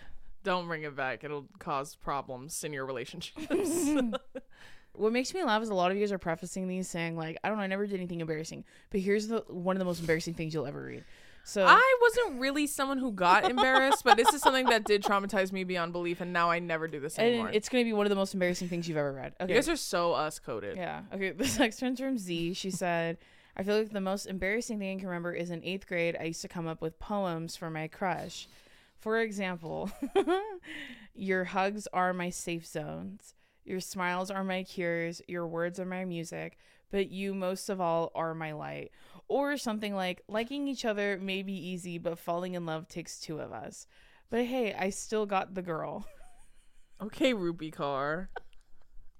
[0.44, 1.24] Don't bring it back.
[1.24, 3.88] It'll cause problems in your relationships.
[4.98, 7.36] What makes me laugh is a lot of you guys are prefacing these saying like,
[7.44, 8.64] I don't know, I never did anything embarrassing.
[8.90, 11.04] But here's the one of the most embarrassing things you'll ever read.
[11.48, 15.52] So I wasn't really someone who got embarrassed, but this is something that did traumatize
[15.52, 17.46] me beyond belief, and now I never do this anymore.
[17.46, 19.32] and it's gonna be one of the most embarrassing things you've ever read.
[19.40, 19.52] Okay.
[19.52, 20.76] You guys are so us coded.
[20.76, 21.02] Yeah.
[21.14, 21.30] Okay.
[21.36, 22.54] This next one's from Z.
[22.54, 23.18] She said,
[23.56, 26.24] I feel like the most embarrassing thing I can remember is in eighth grade, I
[26.24, 28.48] used to come up with poems for my crush.
[28.98, 29.90] For example,
[31.14, 33.34] your hugs are my safe zones.
[33.64, 35.22] Your smiles are my cures.
[35.28, 36.58] Your words are my music.
[36.90, 38.90] But you, most of all, are my light.
[39.28, 43.40] Or something like, liking each other may be easy, but falling in love takes two
[43.40, 43.86] of us.
[44.30, 46.06] But hey, I still got the girl.
[47.02, 48.28] Okay, Rupi Kaur.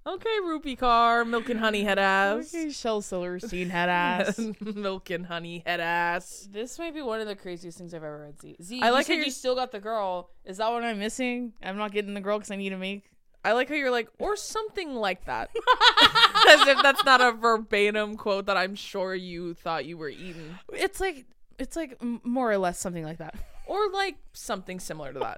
[0.05, 1.27] Okay, Rupi Kaur.
[1.27, 2.53] Milk and honey head ass.
[2.55, 4.39] Okay, Shel Silverstein head ass.
[4.61, 6.47] Milk and honey head ass.
[6.49, 8.39] This might be one of the craziest things I've ever read.
[8.41, 10.29] Z, Z I you like how said you're- you still got the girl.
[10.45, 11.51] Is that what I'm missing?
[11.61, 13.03] I'm not getting the girl because I need to make.
[13.47, 15.49] I like how you're like, or something like that.
[16.49, 20.59] As if that's not a verbatim quote that I'm sure you thought you were eating.
[20.73, 21.25] It's like
[21.57, 23.35] it's like more or less something like that.
[23.65, 25.37] Or like something similar to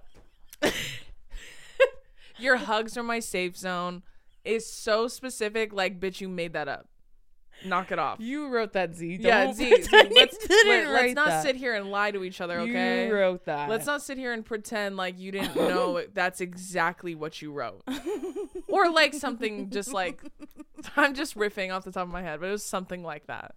[0.62, 0.74] that.
[2.40, 4.02] Your hugs are my safe zone
[4.44, 6.88] is so specific, like, bitch, you made that up.
[7.66, 8.20] Knock it off.
[8.20, 9.18] You wrote that Z.
[9.22, 11.44] yeah, Don't Z, Z, let's, let, us not that.
[11.44, 13.08] sit here and lie to each other, okay?
[13.08, 13.70] You wrote that.
[13.70, 17.84] Let's not sit here and pretend like you didn't know that's exactly what you wrote.
[18.68, 20.22] or like something just like
[20.96, 23.56] I'm just riffing off the top of my head, but it was something like that.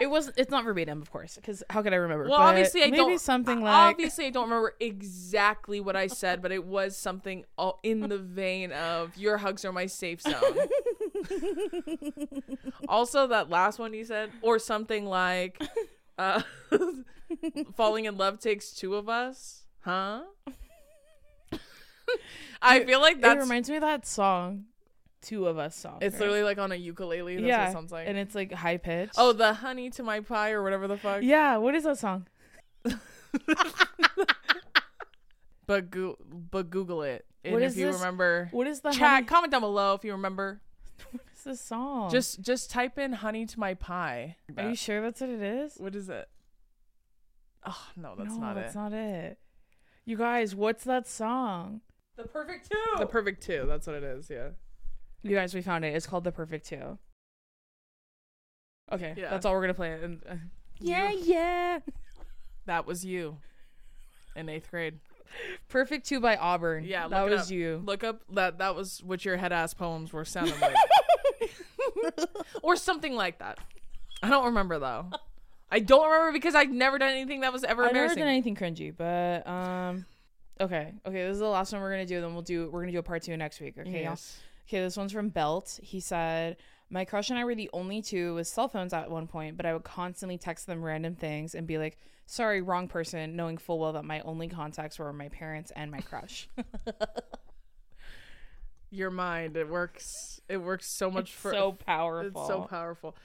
[0.00, 0.32] It was.
[0.38, 2.24] It's not verbatim, of course, because how could I remember?
[2.26, 6.06] Well, But obviously I maybe don't something like Obviously I don't remember exactly what I
[6.06, 10.22] said, but it was something all in the vein of your hugs are my safe
[10.22, 10.34] zone.
[12.88, 15.62] Also that last one you said or something like
[16.18, 16.42] uh
[17.76, 19.64] falling in love takes two of us.
[19.80, 20.22] Huh?
[22.62, 24.64] I feel like that reminds me of that song,
[25.22, 25.98] Two of Us song.
[26.02, 27.34] it's literally like on a ukulele.
[27.36, 28.06] That's what yeah, it sounds like.
[28.08, 29.14] and it's like high pitched.
[29.16, 31.22] oh, the honey to my pie or whatever the fuck.
[31.22, 31.56] yeah.
[31.56, 32.26] What is that song?
[35.66, 36.16] But go-
[36.50, 37.24] but Google it.
[37.44, 37.96] And What if is you this?
[37.96, 40.60] remember What is the chat, honey- comment down below if you remember.
[41.12, 42.10] What is this song?
[42.10, 44.36] Just just type in honey to my pie.
[44.56, 45.74] Are you sure that's what it is?
[45.78, 46.28] What is it?
[47.66, 48.78] Oh no, that's no, not that's it.
[48.78, 49.38] That's not it.
[50.04, 51.80] You guys, what's that song?
[52.16, 52.98] the perfect two.
[52.98, 53.64] The perfect two.
[53.66, 54.28] That's what it is.
[54.28, 54.48] Yeah.
[55.22, 55.94] You guys, we found it.
[55.94, 56.98] It's called The Perfect Two.
[58.92, 59.30] Okay, Yeah.
[59.30, 59.92] that's all we're gonna play.
[59.92, 60.34] And uh,
[60.78, 61.20] yeah, You.
[61.24, 61.78] yeah.
[62.66, 63.38] That was you.
[64.36, 65.00] In eighth grade.
[65.68, 66.84] Perfect Two by Auburn.
[66.84, 67.50] Yeah, that was up.
[67.50, 67.82] you.
[67.84, 68.58] Look up that.
[68.58, 70.74] That was what your head ass poems were sounding like,
[72.62, 73.58] or something like that.
[74.22, 75.06] I don't remember though.
[75.70, 78.56] I don't remember because I've never done anything that was ever I've never done anything
[78.56, 80.04] cringy, but um,
[80.60, 81.22] okay, okay.
[81.24, 82.20] This is the last one we're gonna do.
[82.20, 82.68] Then we'll do.
[82.70, 83.74] We're gonna do a part two next week.
[83.78, 84.02] Okay.
[84.02, 84.40] Yes.
[84.68, 85.80] Okay, this one's from Belt.
[85.82, 86.56] He said,
[86.90, 89.64] My crush and I were the only two with cell phones at one point, but
[89.64, 93.80] I would constantly text them random things and be like, Sorry, wrong person, knowing full
[93.80, 96.48] well that my only contacts were my parents and my crush.
[98.90, 99.56] Your mind.
[99.56, 100.40] It works.
[100.48, 102.40] It works so much for so powerful.
[102.40, 103.16] It's so powerful.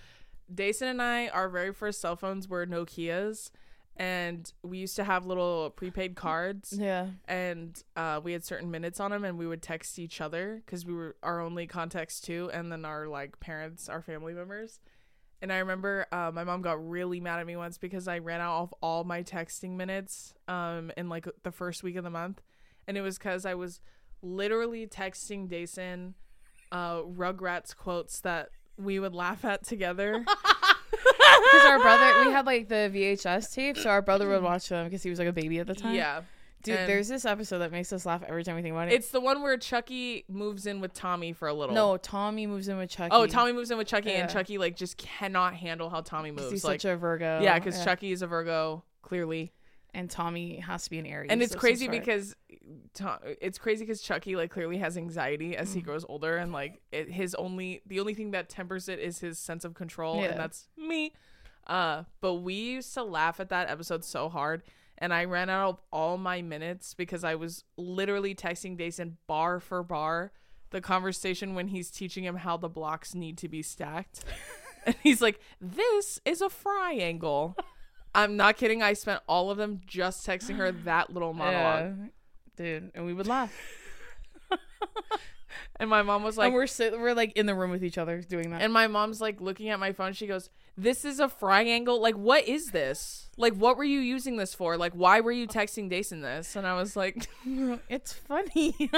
[0.54, 3.52] Deison and I, our very first cell phones were Nokia's,
[3.98, 7.08] and we used to have little prepaid cards, Yeah.
[7.28, 10.86] and uh, we had certain minutes on them, and we would text each other because
[10.86, 14.80] we were our only contacts too, and then our like parents, our family members.
[15.42, 18.42] And I remember uh, my mom got really mad at me once because I ran
[18.42, 22.42] out of all my texting minutes um, in like the first week of the month,
[22.88, 23.80] and it was because I was
[24.22, 26.14] literally texting Deison
[26.72, 30.26] uh, Rugrats quotes that we would laugh at together.
[31.04, 34.86] Because our brother, we had like the VHS tape, so our brother would watch them
[34.86, 35.96] because he was like a baby at the time.
[35.96, 36.22] yeah.
[36.64, 38.94] Dude, and- there's this episode that makes us laugh every time we think about it.
[38.96, 41.76] It's the one where Chucky moves in with Tommy for a little.
[41.76, 43.10] no, Tommy moves in with Chucky.
[43.12, 44.22] Oh, Tommy moves in with Chucky, Yeah.
[44.22, 46.50] and Chucky like just cannot handle how Tommy moves.
[46.50, 47.40] He's like, such a Virgo.
[47.44, 49.52] yeah, because Chucky is a Virgo, clearly.
[49.96, 51.30] And Tommy has to be an Aries.
[51.32, 52.36] and it's crazy because
[52.94, 55.86] Tom, it's crazy because Chucky like clearly has anxiety as he Mm.
[55.86, 59.40] grows older, and like it, his only the only thing that tempers it is his
[59.40, 60.32] sense of control, Yeah.
[60.32, 61.14] and that's me.
[61.66, 64.64] Uh, but we used to laugh at that episode so hard,
[64.98, 69.60] and I ran out of all my minutes because I was literally texting Deison bar
[69.60, 70.32] for bar
[70.72, 74.26] the conversation when he's teaching him how the blocks need to be stacked,
[74.86, 77.56] and he's like, "This is a triangle."
[78.16, 78.82] I'm not kidding.
[78.82, 81.96] I spent all of them just texting her that little monologue.
[82.00, 82.06] Yeah.
[82.56, 83.54] dude, and we would laugh.
[85.78, 87.98] And my mom was like, and we're sit- we're like in the room with each
[87.98, 88.62] other doing that.
[88.62, 90.14] and my mom's like looking at my phone.
[90.14, 92.02] She goes, "This is a triangle.
[92.02, 93.30] Like, what is this?
[93.36, 94.78] Like, what were you using this for?
[94.78, 97.28] Like, why were you texting Deison this?" And I was like,
[97.90, 98.74] it's funny.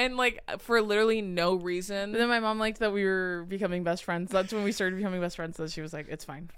[0.00, 2.12] and like for literally no But reason.
[2.12, 4.30] then my mom liked that we were becoming best friends.
[4.30, 5.56] That's when we started becoming best friends.
[5.56, 6.50] So she was like, "It's fine."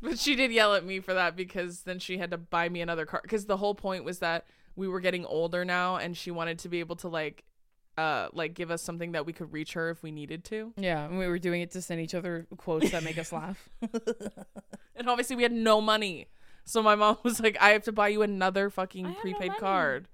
[0.00, 2.80] But she did yell at me for that because then she had to buy me
[2.80, 3.20] another car.
[3.22, 6.68] Because the whole point was that we were getting older now, and she wanted to
[6.68, 7.42] be able to like,
[7.96, 10.72] uh, like give us something that we could reach her if we needed to.
[10.76, 13.68] Yeah, and we were doing it to send each other quotes that make us laugh.
[14.96, 16.26] And obviously, we had no money.
[16.64, 19.20] So my mom was like, I have to buy you another fucking I have no
[19.22, 20.08] prepaid card.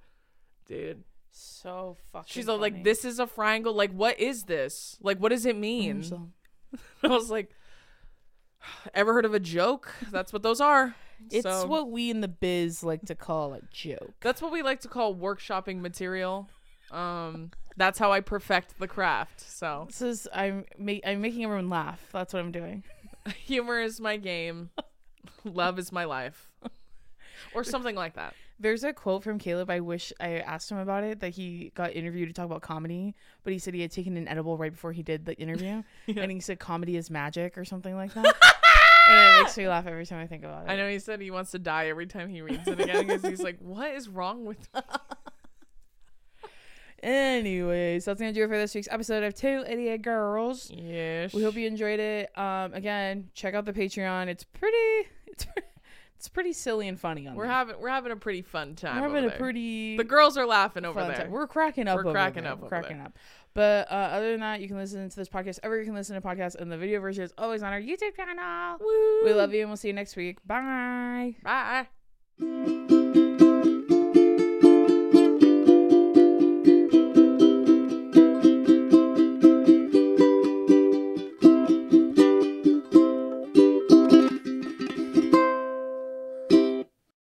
[0.66, 1.04] Dude.
[1.36, 2.26] So fucking.
[2.28, 2.74] She's all funny.
[2.76, 3.74] like, This is a triangle.
[3.74, 4.96] Like, what is this?
[5.02, 6.02] Like, what does it mean?
[6.04, 6.28] So-
[7.02, 7.50] I was like,
[8.94, 9.92] Ever heard of a joke?
[10.10, 10.94] That's what those are.
[11.30, 14.14] It's So, what we in the biz like to call a joke.
[14.20, 16.48] that's what we like to call workshopping material.
[16.90, 19.40] Um, that's how I perfect the craft.
[19.40, 22.00] So This is I'm ma- I'm making everyone laugh.
[22.12, 22.84] That's what I'm doing.
[23.44, 24.70] humor is my game.
[25.44, 26.48] Love is my life.
[27.54, 28.34] Or something like that.
[28.60, 29.68] There's a quote from Caleb.
[29.68, 31.20] I wish I asked him about it.
[31.20, 34.28] That he got interviewed to talk about comedy, but he said he had taken an
[34.28, 36.22] edible right before he did the interview, Yeah.
[36.22, 38.24] and he said comedy is magic or something like that.
[39.10, 40.70] and it makes me laugh every time I think about it.
[40.70, 43.22] I know he said he wants to die every time he reads it again because
[43.22, 44.80] he's like, "What is wrong with?" me?"
[47.02, 50.70] Anyways, that's gonna do it for this week's episode of Two Idiot Girls.
[50.72, 51.34] Yes.
[51.34, 52.36] We hope you enjoyed it.
[52.38, 54.28] Um, again, check out the Patreon.
[54.28, 55.08] It's pretty.
[55.26, 55.62] It's pre-
[56.16, 57.52] it's pretty silly and funny on We're there.
[57.52, 58.96] having we're having a pretty fun time.
[59.02, 59.38] We're having a there.
[59.38, 59.96] pretty.
[59.96, 61.16] The girls are laughing over fun there.
[61.16, 61.30] time.
[61.30, 61.96] We're cracking up.
[61.96, 62.52] We're over cracking there.
[62.52, 63.16] up We're over cracking up.
[63.54, 66.20] But uh, other than that, you can listen to this podcast ever you can listen
[66.20, 68.78] to podcasts, and the video version is always on our YouTube channel.
[68.80, 69.24] Woo.
[69.24, 70.38] We love you, and we'll see you next week.
[70.44, 71.36] Bye.
[71.42, 71.86] Bye.